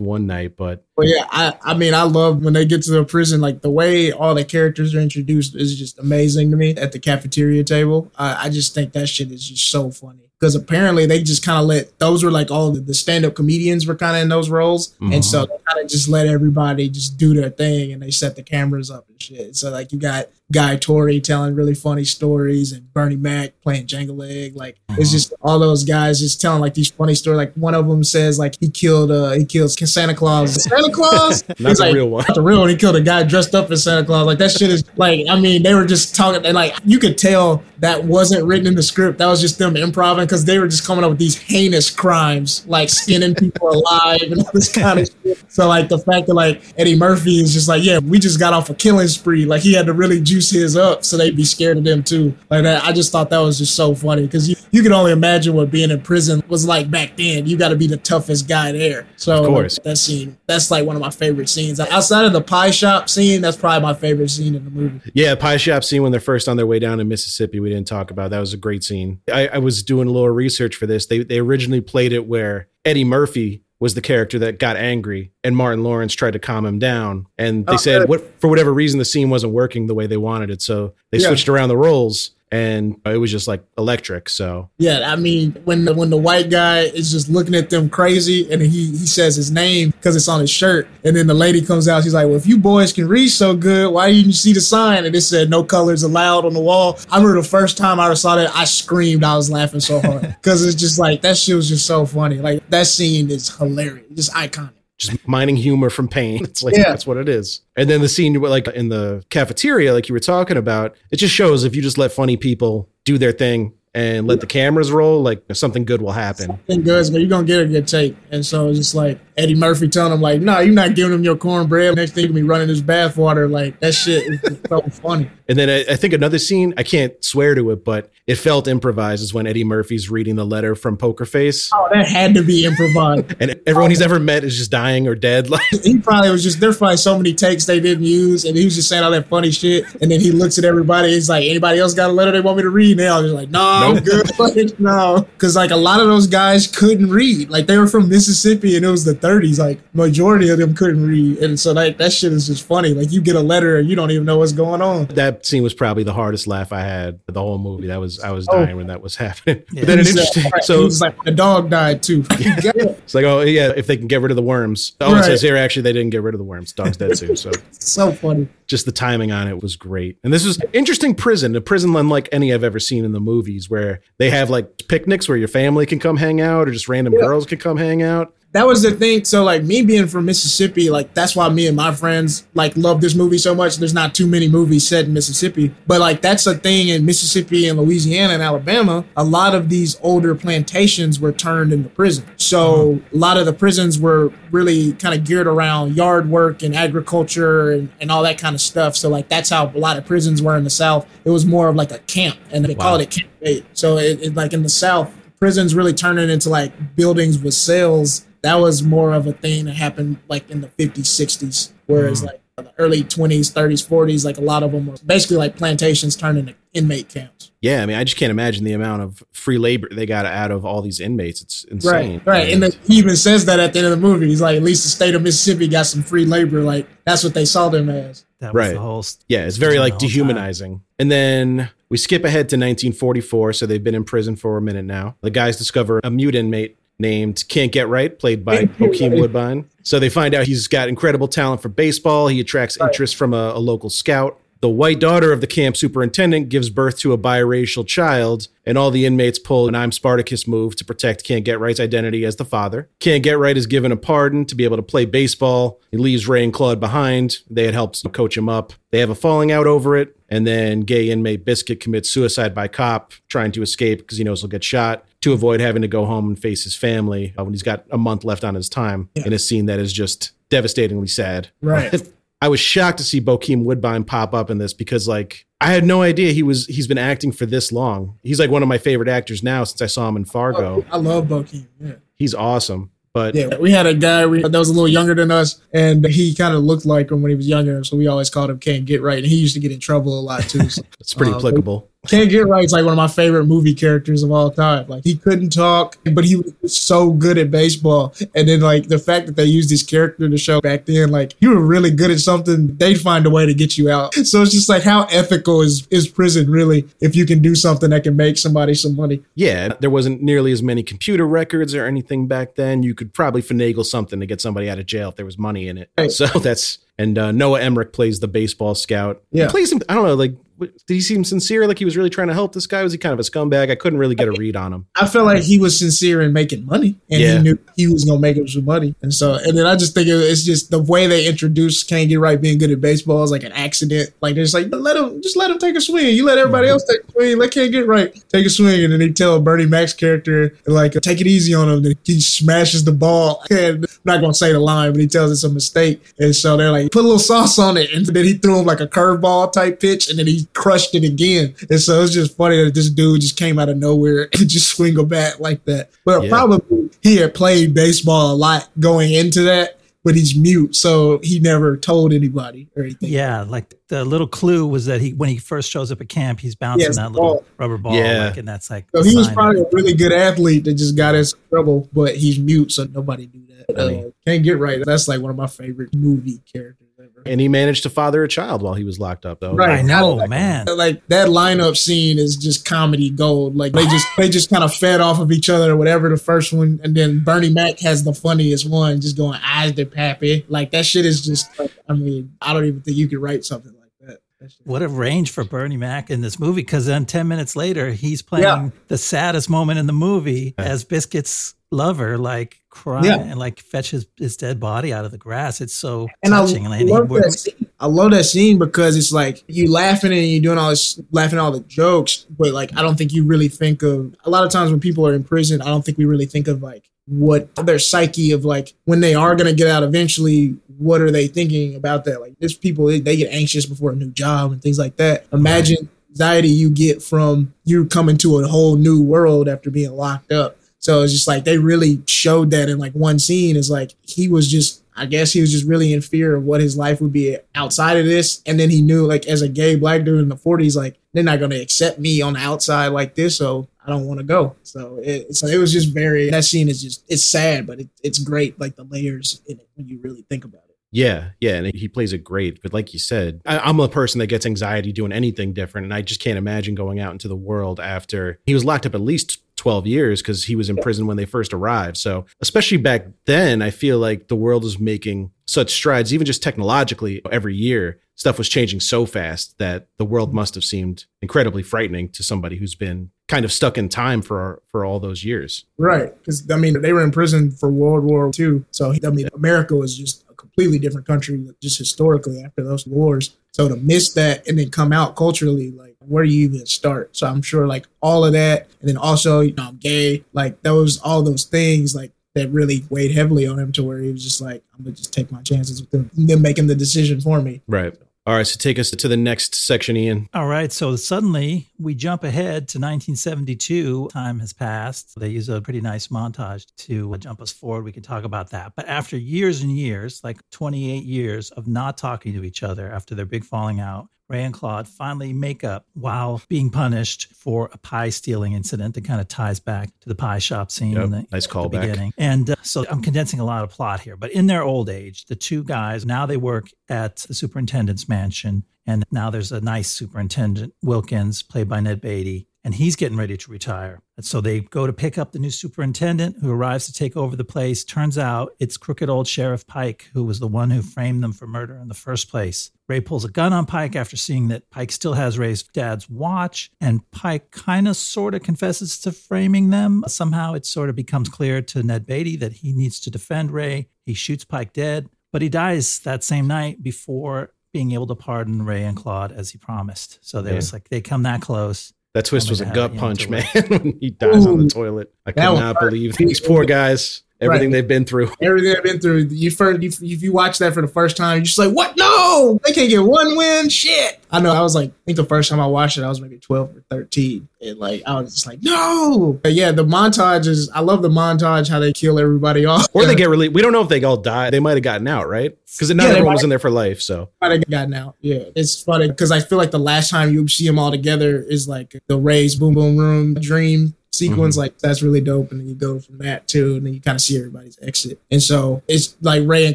[0.00, 0.56] one night.
[0.56, 3.60] But But yeah, I, I mean, I love when they get to the prison, like
[3.60, 7.62] the way all the characters are introduced is just amazing to me at the cafeteria
[7.62, 8.10] table.
[8.18, 10.32] I, I just think that shit is just so funny.
[10.40, 13.36] Because apparently they just kind of let those were like all the, the stand up
[13.36, 14.96] comedians were kind of in those roles.
[14.98, 15.20] And mm-hmm.
[15.20, 18.42] so they kind of just let everybody just do their thing and they set the
[18.42, 19.54] cameras up and shit.
[19.54, 24.16] So like you got Guy Torry telling really funny stories and Bernie Mac playing Jangle
[24.16, 24.56] Leg.
[24.56, 27.36] Like it's just all those guys just telling like these funny stories.
[27.36, 30.62] Like one of them says like he killed uh he kills Santa Claus.
[30.64, 31.48] Santa Claus?
[31.48, 32.24] not He's the like, real one.
[32.26, 32.68] not the real one.
[32.68, 34.26] He killed a guy dressed up as Santa Claus.
[34.26, 37.16] Like that shit is like I mean they were just talking and like you could
[37.16, 39.18] tell that wasn't written in the script.
[39.18, 42.66] That was just them improvising because they were just coming up with these heinous crimes
[42.66, 45.38] like skinning people alive and all this kind of shit.
[45.48, 48.52] So like the fact that like Eddie Murphy is just like yeah we just got
[48.52, 49.44] off a killing spree.
[49.44, 52.34] Like he had to really juice his up so they'd be scared of them too.
[52.48, 55.10] Like that I just thought that was just so funny because you you can only
[55.10, 57.44] imagine what being in prison was like back then.
[57.46, 59.06] You got to be the toughest guy there.
[59.16, 59.78] So Of course.
[59.84, 63.40] that scene that's like one of my favorite scenes outside of the pie shop scene
[63.42, 66.48] that's probably my favorite scene in the movie Yeah, pie shop scene when they're first
[66.48, 67.58] on their way down to Mississippi.
[67.58, 69.20] We didn't talk about that was a great scene.
[69.32, 71.06] I, I was doing a little research for this.
[71.06, 75.56] They they originally played it where Eddie Murphy was the character that got angry, and
[75.56, 77.26] Martin Lawrence tried to calm him down.
[77.38, 78.08] And they Oh, said good.
[78.10, 81.18] what for whatever reason the scene wasn't working the way they wanted it, so they
[81.18, 81.28] Yeah.
[81.28, 84.28] switched around the roles, and it was just like electric.
[84.28, 84.70] So.
[84.78, 88.50] Yeah i mean when the, when the white guy is just looking at them crazy
[88.52, 91.60] and he he says his name because it's on his shirt and then the lady
[91.62, 94.32] comes out she's like well if you boys can read so good why didn't you
[94.32, 95.04] see the sign?
[95.04, 96.98] And it said no colors allowed on the wall.
[97.10, 100.22] I remember the first time i saw that i screamed i was laughing so hard
[100.22, 102.36] because it's just like that shit was just so funny.
[102.36, 106.44] Like that scene is hilarious just iconic just mining humor from pain.
[106.44, 106.84] It's like Yeah.
[106.90, 107.62] that's what it is.
[107.76, 111.34] And then the scene like in the cafeteria, like you were talking about, it just
[111.34, 115.20] shows if you just let funny people do their thing and let the cameras roll,
[115.20, 116.46] like something good will happen.
[116.46, 118.14] Something good, but you're gonna get a good take.
[118.30, 121.24] And so it's just like Eddie Murphy telling him, like, no, you're not giving him
[121.24, 121.96] your cornbread.
[121.96, 123.50] Next thing you be running his bathwater.
[123.50, 125.28] Like that shit is so funny.
[125.48, 128.68] And then I, I think another scene, I can't swear to it, but it felt
[128.68, 131.68] improvised is when Eddie Murphy's reading the letter from Poker Face.
[131.74, 133.34] Oh, that had to be improvised.
[133.40, 135.48] And everyone he's ever met is just dying or dead.
[135.50, 138.64] Like he probably was just there's probably so many takes they didn't use, and he
[138.64, 139.84] was just saying all that funny shit.
[140.00, 141.08] And then he looks at everybody.
[141.08, 142.98] He's like, anybody else got a letter they want me to read?
[142.98, 144.30] Now he's like, no, I'm good.
[144.38, 147.50] Like, no, because like a lot of those guys couldn't read.
[147.50, 149.58] Like they were from Mississippi, and it was the 30s.
[149.58, 152.94] Like majority of them couldn't read, and so that that shit is just funny.
[152.94, 155.06] Like you get a letter and you don't even know what's going on.
[155.06, 157.88] that scene was probably the hardest laugh I had the whole movie.
[157.88, 158.64] That was I was Oh.
[158.64, 159.62] dying when that was happening.
[159.72, 159.80] Yeah.
[159.82, 160.50] But then it He's, uh, interesting.
[160.52, 162.24] right, So he's like the dog died too.
[162.30, 164.92] It's like, oh yeah, if they can get rid of the worms.
[165.00, 165.20] Oh, Right.
[165.20, 166.72] it says here actually they didn't get rid of the worms.
[166.72, 167.34] Dog's dead too.
[167.36, 168.48] So so funny.
[168.66, 170.18] just the timing on it was great.
[170.22, 173.68] And this was interesting prison, a prison unlike any I've ever seen in the movies,
[173.68, 177.14] where they have like picnics where your family can come hang out, or just random
[177.14, 178.34] girls can come hang out.
[178.52, 179.24] That was the thing.
[179.24, 183.00] So like me being from Mississippi, like that's why me and my friends like love
[183.00, 183.76] this movie so much.
[183.76, 187.68] There's not too many movies set in Mississippi, but like that's a thing in Mississippi
[187.68, 189.04] and Louisiana and Alabama.
[189.16, 192.24] A lot of these older plantations were turned into prison.
[192.38, 196.74] So a lot of the prisons were really kind of geared around yard work and
[196.74, 198.96] agriculture and, and all that kind of stuff.
[198.96, 201.06] So like that's how a lot of prisons were in the South.
[201.24, 202.96] It was more of like a camp, and they Wow.
[202.96, 203.30] it camp.
[203.42, 203.64] eight.
[203.74, 208.26] So it, it like in the South, prisons really turning into like buildings with cells
[208.42, 212.40] that was more of a thing that happened like in the 50s 60s whereas like
[212.58, 216.16] uh, the early 20s 30s 40s like a lot of them were basically like plantations
[216.16, 219.58] turned into inmate camps Yeah, I mean, I just can't imagine the amount of free
[219.58, 221.42] labor they got out of all these inmates.
[221.42, 222.18] It's insane.
[222.18, 224.40] right right and the, he even says that at the end of the movie he's
[224.40, 227.44] like at least the state of mississippi got some free labor like that's what they
[227.44, 228.74] saw them as That was Right.
[228.74, 229.04] the whole.
[229.28, 230.08] Yeah, it's very like whole time.
[230.08, 230.82] dehumanizing.
[230.98, 234.84] And then we skip ahead to 1944, so they've been in prison for a minute
[234.84, 235.16] now.
[235.22, 239.10] The guys discover a mute inmate named Can't Get Right, played by Can't Get Bokeem
[239.10, 239.20] Right.
[239.20, 239.64] Woodbine.
[239.82, 242.28] So they find out he's got incredible talent for baseball.
[242.28, 244.38] He attracts interest from a, a local scout.
[244.60, 248.90] The white daughter of the camp superintendent gives birth to a biracial child, and all
[248.90, 252.44] the inmates pull an I'm Spartacus move to protect Can't Get Right's identity as the
[252.44, 252.90] father.
[252.98, 255.80] Can't Get Right is given a pardon to be able to play baseball.
[255.90, 257.38] He leaves Ray and Claude behind.
[257.48, 258.74] They had helped coach him up.
[258.90, 262.68] They have a falling out over it, and then gay inmate Biscuit commits suicide by
[262.68, 266.04] cop, trying to escape because he knows he'll get shot to avoid having to go
[266.06, 269.08] home and face his family uh, when he's got a month left on his time
[269.14, 269.24] Yeah.
[269.26, 271.48] in a scene that is just devastatingly sad.
[271.60, 272.02] Right.
[272.42, 275.84] I was shocked to see Bokeem Woodbine pop up in this because like I had
[275.84, 278.18] no idea he was he's been acting for this long.
[278.22, 280.82] He's like one of my favorite actors now since I saw him in Fargo.
[280.90, 281.66] I love Bokeem.
[281.78, 281.92] Yeah.
[282.14, 282.90] He's awesome.
[283.12, 286.06] But Yeah, we had a guy we, that was a little younger than us, and
[286.06, 288.58] he kind of looked like him when he was younger, so we always called him
[288.60, 290.70] Can't Get Right, and he used to get in trouble a lot too.
[290.70, 291.89] So it's pretty Uh, applicable.
[292.08, 294.86] Can't Get Right is like one of my favorite movie characters of all time.
[294.88, 298.14] Like he couldn't talk, but he was so good at baseball.
[298.34, 301.34] And then like the fact that they used his character to show back then, like
[301.40, 304.14] you were really good at something, they'd find a way to get you out.
[304.14, 307.90] So it's just like how ethical is is prison really if you can do something
[307.90, 309.22] that can make somebody some money.
[309.34, 312.82] Yeah, there wasn't nearly as many computer records or anything back then.
[312.82, 315.68] You could probably finagle something to get somebody out of jail if there was money
[315.68, 315.90] in it.
[315.98, 316.10] Right.
[316.10, 319.22] So that's and uh, Noah Emmerich plays the baseball scout.
[319.32, 319.48] He Yeah.
[319.48, 319.80] plays him.
[319.88, 320.14] I don't know.
[320.14, 321.66] Like, did he seem sincere?
[321.66, 322.82] Like he was really trying to help this guy?
[322.82, 323.70] Was he kind of a scumbag?
[323.70, 324.86] I couldn't really get a read on him.
[324.96, 327.36] I felt like he was sincere in making money, and Yeah.
[327.36, 328.94] he knew he was gonna make him some money.
[329.02, 332.20] And so, and then I just think it's just the way they introduced Can't Get
[332.20, 334.10] Right being good at baseball is like an accident.
[334.20, 336.14] Like they're just like let him, just let him take a swing.
[336.14, 336.72] You let everybody mm-hmm.
[336.72, 337.38] else take a swing.
[337.38, 340.92] Let Can't Get Right take a swing, and then he tell Bernie Mac's character like
[341.00, 341.82] take it easy on him.
[341.82, 343.42] Then he smashes the ball.
[343.50, 346.00] And I'm not gonna say the line, but he tells it's a mistake.
[346.18, 348.64] And so they're like put a little sauce on it, and then he threw him
[348.64, 351.54] like a curveball type pitch, and then he crushed it again.
[351.70, 354.68] And so it's just funny that this dude just came out of nowhere and just
[354.76, 355.90] swing a bat like that.
[356.04, 356.28] But Yeah.
[356.30, 361.38] probably he had played baseball a lot going into that, but he's mute, so he
[361.40, 363.10] never told anybody or anything.
[363.10, 366.40] Yeah, like the little clue was that he when he first shows up at camp,
[366.40, 367.44] he's bouncing Yes, that the little ball.
[367.58, 368.26] rubber ball, Yeah.
[368.28, 368.86] like, and that's like.
[368.94, 372.16] So he was probably a really good athlete that just got us in trouble, but
[372.16, 373.78] he's mute, so nobody knew that.
[373.78, 374.82] Uh, can't get right.
[374.84, 376.89] That's like one of my favorite movie characters ever.
[377.26, 379.54] And he managed to father a child while he was locked up, though.
[379.54, 379.78] Right.
[379.78, 380.66] I know, Like- man.
[380.66, 383.56] Like that lineup scene is just comedy gold.
[383.56, 386.16] Like they just they just kind of fed off of each other, or whatever the
[386.16, 390.44] first one, and then Bernie Mac has the funniest one, just going eyes to pappy.
[390.48, 391.46] Like that shit is just.
[391.58, 394.20] Like, I mean, I don't even think you could write something like that.
[394.40, 397.90] That What a range for Bernie Mac in this movie, because then 10 minutes later,
[397.90, 398.68] he's playing Yeah.
[398.88, 402.59] the saddest moment in the movie as Biscuit's lover, like
[403.04, 403.16] Yeah.
[403.18, 405.60] and like fetch his, his dead body out of the grass.
[405.60, 406.66] It's so And I touching.
[406.66, 407.66] and love that scene.
[407.78, 411.38] I love that scene because it's like you laughing and you're doing all this, laughing
[411.38, 414.50] all the jokes, but like I don't think you really think of a lot of
[414.52, 415.62] times when people are in prison.
[415.62, 419.14] I don't think we really think of like what their psyche of like when they
[419.14, 420.56] are gonna get out eventually.
[420.78, 422.20] What are they thinking about that?
[422.20, 425.26] Like there's people they, they get anxious before a new job and things like that.
[425.32, 430.32] Imagine anxiety you get from you coming to a whole new world after being locked
[430.32, 430.56] up.
[430.80, 433.56] So it's just like they really showed that in like one scene.
[433.56, 436.60] Is like he was just, I guess he was just really in fear of what
[436.60, 438.42] his life would be outside of this.
[438.46, 441.22] And then he knew, like, as a gay black dude in the 40s, like, they're
[441.22, 443.36] not going to accept me on the outside like this.
[443.36, 444.56] So I don't want to go.
[444.62, 447.88] So it, so it was just very, that scene is just, it's sad, but it,
[448.02, 448.60] it's great.
[448.60, 450.70] Like the layers in it when you really think about it.
[450.92, 452.60] Yeah, yeah, and he plays it great.
[452.62, 455.94] But like you said, I, I'm a person that gets anxiety doing anything different, and
[455.94, 459.00] I just can't imagine going out into the world after he was locked up at
[459.00, 461.98] least 12 years because he was in prison when they first arrived.
[461.98, 466.42] So, especially back then, I feel like the world is making such strides, even just
[466.42, 468.00] technologically, every year.
[468.14, 472.56] Stuff was changing so fast that the world must have seemed incredibly frightening to somebody
[472.56, 475.66] who's been kind of stuck in time for for all those years.
[475.76, 476.16] Right.
[476.18, 478.64] Because, I mean, they were in prison for World War II.
[478.70, 483.36] So, I mean, America was just a completely different country just historically after those wars.
[483.52, 487.16] So to miss that and then come out culturally, like, where do you even start?
[487.16, 488.68] So I'm sure, like, all of that.
[488.80, 490.24] And then also, you know, I'm gay.
[490.32, 494.12] Like, those, all those things, like, that really weighed heavily on him to where he
[494.12, 497.20] was just like, I'm to just take my chances with them, them making the decision
[497.20, 497.60] for me.
[497.66, 497.94] Right.
[498.30, 498.46] All right.
[498.46, 500.28] So take us to the next section, Ian.
[500.32, 500.70] All right.
[500.70, 504.06] So suddenly we jump ahead to 1972.
[504.12, 505.18] Time has passed.
[505.18, 507.82] They use a pretty nice montage to uh, jump us forward.
[507.82, 508.74] We can talk about that.
[508.76, 513.16] But after years and years, like 28 years of not talking to each other after
[513.16, 517.78] their big falling out, Ray and Claude finally make up while being punished for a
[517.78, 521.16] pie stealing incident that kind of ties back to the pie shop scene Yep, the,
[521.16, 521.80] nice at the callback.
[521.80, 522.12] beginning.
[522.16, 525.26] And uh, so I'm condensing a lot of plot here, but in their old age,
[525.26, 529.90] the two guys now they work at the superintendent's mansion, and now there's a nice
[529.90, 534.00] superintendent Wilkins, played by Ned Beatty, and he's getting ready to retire.
[534.16, 537.34] And so they go to pick up the new superintendent who arrives to take over
[537.36, 537.84] the place.
[537.84, 541.46] Turns out it's crooked old Sheriff Pike, who was the one who framed them for
[541.46, 542.70] murder in the first place.
[542.88, 546.70] Ray pulls a gun on Pike after seeing that Pike still has Ray's dad's watch,
[546.80, 550.04] and Pike kind of sort of confesses to framing them.
[550.06, 553.88] Somehow it sort of becomes clear to Ned Beatty that he needs to defend Ray.
[554.04, 558.64] He shoots Pike dead, but he dies that same night before being able to pardon
[558.64, 560.18] Ray and Claude as he promised.
[560.20, 560.56] So there Yeah.
[560.56, 561.92] was like they come that close.
[562.14, 563.44] That twist I'm was a gut punch, man.
[563.68, 567.72] when he dies on the toilet, I could not believe these poor guys, everything Right.
[567.78, 568.30] they've been through.
[568.40, 571.44] Everything I've been through, you first, if, you watch that for the first time, you're
[571.44, 571.96] just like, what?
[571.96, 573.68] No, they can't get one win.
[573.68, 574.20] Shit.
[574.30, 574.52] I know.
[574.52, 576.76] I was like, I think the first time I watched it, I was maybe 12
[576.76, 577.48] or 13.
[577.62, 579.38] And like, I was just like, no.
[579.42, 582.86] But yeah, the montage is, I love the montage, how they kill everybody off.
[582.92, 583.54] Or they get released.
[583.54, 584.52] We don't know if they all died.
[584.52, 585.56] They might have gotten out, right?
[585.72, 587.00] Because not Yeah, everyone was in there for life.
[587.00, 588.16] So Might have gotten out.
[588.20, 591.42] Yeah, it's funny because I feel like the last time you see them all together
[591.42, 593.94] is like the Ray's Boom Boom Room dream
[594.28, 594.56] sequence.
[594.56, 597.16] Like that's really dope, and then you go from that too, and then you kind
[597.16, 598.20] of see everybody's exit.
[598.30, 599.74] And so it's like Ray and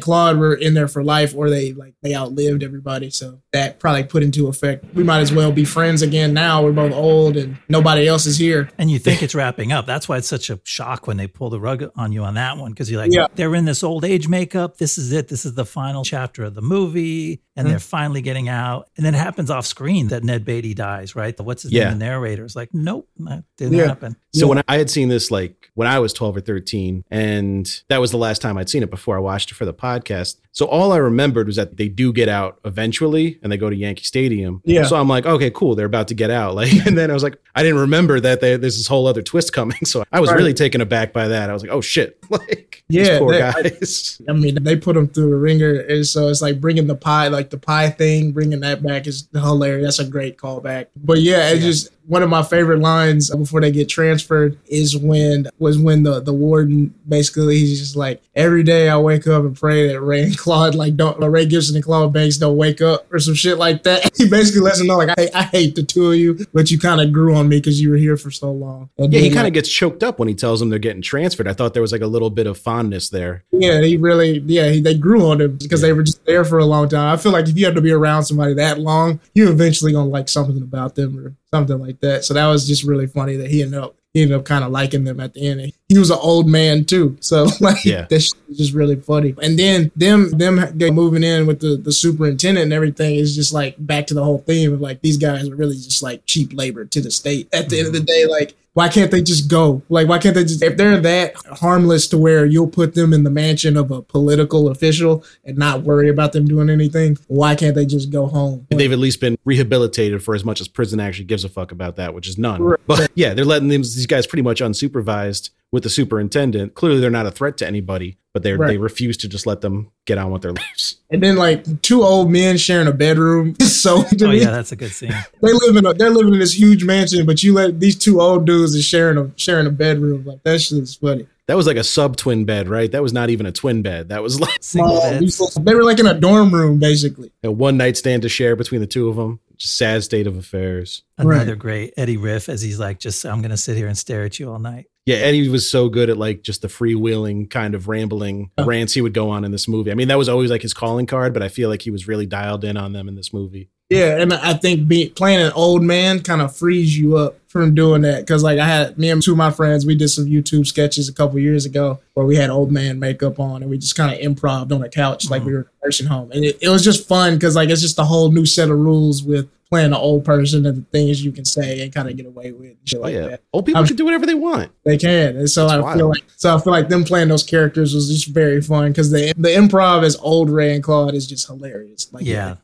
[0.00, 3.10] Claude were in there for life, or they like they outlived everybody.
[3.10, 4.84] So that probably put into effect.
[4.94, 6.62] We might as well be friends again now.
[6.62, 8.70] We're both old, and nobody else is here.
[8.78, 9.86] And you think it's wrapping up.
[9.86, 12.56] That's why it's such a shock when they pull the rug on you on that
[12.56, 13.26] one because you're like, Yeah.
[13.34, 14.78] they're in this old age makeup.
[14.78, 15.28] This is it.
[15.28, 17.40] This is the final chapter of the movie.
[17.58, 17.70] And Mm-hmm.
[17.72, 18.90] they're finally getting out.
[18.98, 21.38] And then it happens off screen that Ned Beatty dies, right?
[21.40, 21.84] What's his Yeah.
[21.88, 21.98] name?
[21.98, 23.86] The narrator is like, nope, that didn't Yeah.
[23.86, 24.16] happen.
[24.36, 24.48] So Yeah.
[24.50, 28.00] when I, I had seen this like when I was 12 or 13 and that
[28.00, 30.36] was the last time I'd seen it before I watched it for the podcast.
[30.56, 33.76] So all I remembered was that they do get out eventually and they go to
[33.76, 34.62] Yankee Stadium.
[34.64, 34.84] Yeah.
[34.84, 36.54] So I'm like, okay, cool, they're about to get out.
[36.56, 39.20] Like and then I was like I didn't remember that they, there's this whole other
[39.22, 39.76] twist coming.
[39.84, 40.36] So I was Right.
[40.38, 41.50] really taken aback by that.
[41.50, 42.18] I was like, oh shit.
[42.30, 44.20] Like these Yeah, poor they- guys.
[44.28, 47.28] I mean, they put them through the ringer, and so it's like bringing the pie,
[47.28, 49.96] like the pie thing, bringing that back is hilarious.
[49.98, 50.86] That's a great callback.
[50.96, 51.70] But yeah, it's Yeah.
[51.70, 56.20] just one of my favorite lines before they get transferred is when was when the
[56.20, 60.22] the warden basically he's just like every day I wake up and pray that Ray
[60.22, 63.58] and Claude like don't Ray Gibson and Claude Banks don't wake up or some shit
[63.58, 64.12] like that.
[64.16, 66.78] He basically lets them know like I, I hate the two of you, but you
[66.78, 68.88] kind of grew on me because you were here for so long.
[68.96, 71.02] And Yeah, he kind of like, gets choked up when he tells them they're getting
[71.02, 71.48] transferred.
[71.48, 73.44] I thought there was like a little bit of fondness there.
[73.50, 76.58] Yeah, he really, yeah, he, they grew on him because they were just there for
[76.58, 77.12] a long time.
[77.12, 80.08] I feel like if you have to be around somebody that long, you eventually gonna
[80.08, 82.24] like something about them or something like that.
[82.24, 84.70] So that was just really funny that he ended up he ended up kind of
[84.70, 85.72] liking them at the end.
[85.90, 88.06] He was an old man too, so like Yeah.
[88.08, 89.34] that shit was just really funny.
[89.42, 90.56] And then them them
[90.94, 94.38] moving in with the the superintendent and everything is just like back to the whole
[94.38, 97.48] theme of like these guys are really just like cheap labor to the state.
[97.52, 98.06] At the end of the mm-hmm.
[98.06, 99.80] day, like why can't they just go?
[99.88, 103.24] Like, why can't they just, if they're that harmless to where you'll put them in
[103.24, 107.74] the mansion of a political official and not worry about them doing anything, why can't
[107.74, 108.66] they just go home?
[108.68, 111.96] They've at least been rehabilitated for as much as prison actually gives a fuck about
[111.96, 112.62] that, which is none.
[112.62, 112.80] Right.
[112.86, 116.74] But yeah, they're letting them, these guys pretty much unsupervised with the superintendent.
[116.74, 118.68] Clearly, they're not a threat to anybody, but they Right.
[118.68, 120.96] they refuse to just let them get on with their lives.
[121.10, 123.54] And then like two old men sharing a bedroom.
[123.60, 125.10] so to Oh, me, yeah, that's a good scene.
[125.42, 128.20] they live in a, they're living in this huge mansion, but you let these two
[128.20, 130.24] old dudes is sharing a sharing a bedroom.
[130.24, 131.26] Like that shit is funny.
[131.48, 132.90] That was like a sub twin bed, right?
[132.90, 134.08] That was not even a twin bed.
[134.08, 135.54] That was like Single Uh, beds.
[135.60, 137.30] they were like in a dorm room basically.
[137.44, 139.38] a one night stand to share between the two of them.
[139.58, 141.02] Just sad state of affairs.
[141.18, 141.58] Another Right.
[141.58, 144.38] great Eddie riff as he's like, just, I'm going to sit here and stare at
[144.38, 144.86] you all night.
[145.06, 149.00] Yeah, Eddie was so good at like just the freewheeling kind of rambling rants he
[149.00, 149.92] would go on in this movie.
[149.92, 152.08] I mean, that was always like his calling card, but I feel like he was
[152.08, 153.70] really dialed in on them in this movie.
[153.88, 157.74] Yeah, and I think be, playing an old man kind of frees you up from
[157.74, 158.20] doing that.
[158.20, 161.08] Because like I had me and two of my friends, we did some YouTube sketches
[161.08, 164.12] a couple years ago where we had old man makeup on and we just kind
[164.12, 165.48] of improv on a couch like mm-hmm.
[165.48, 167.80] we were in a nursing home, and it, it was just fun because like it's
[167.80, 171.24] just a whole new set of rules with playing an old person and the things
[171.24, 173.42] you can say and kind of get away with and shit Oh like yeah, that.
[173.52, 174.72] old people I'm- can do whatever they want.
[174.84, 177.44] They can, and so That's I feel like so I feel like them playing those
[177.44, 181.26] characters was just very fun because the the improv as old Ray and Claude is
[181.26, 182.12] just hilarious.
[182.12, 182.56] Like Yeah.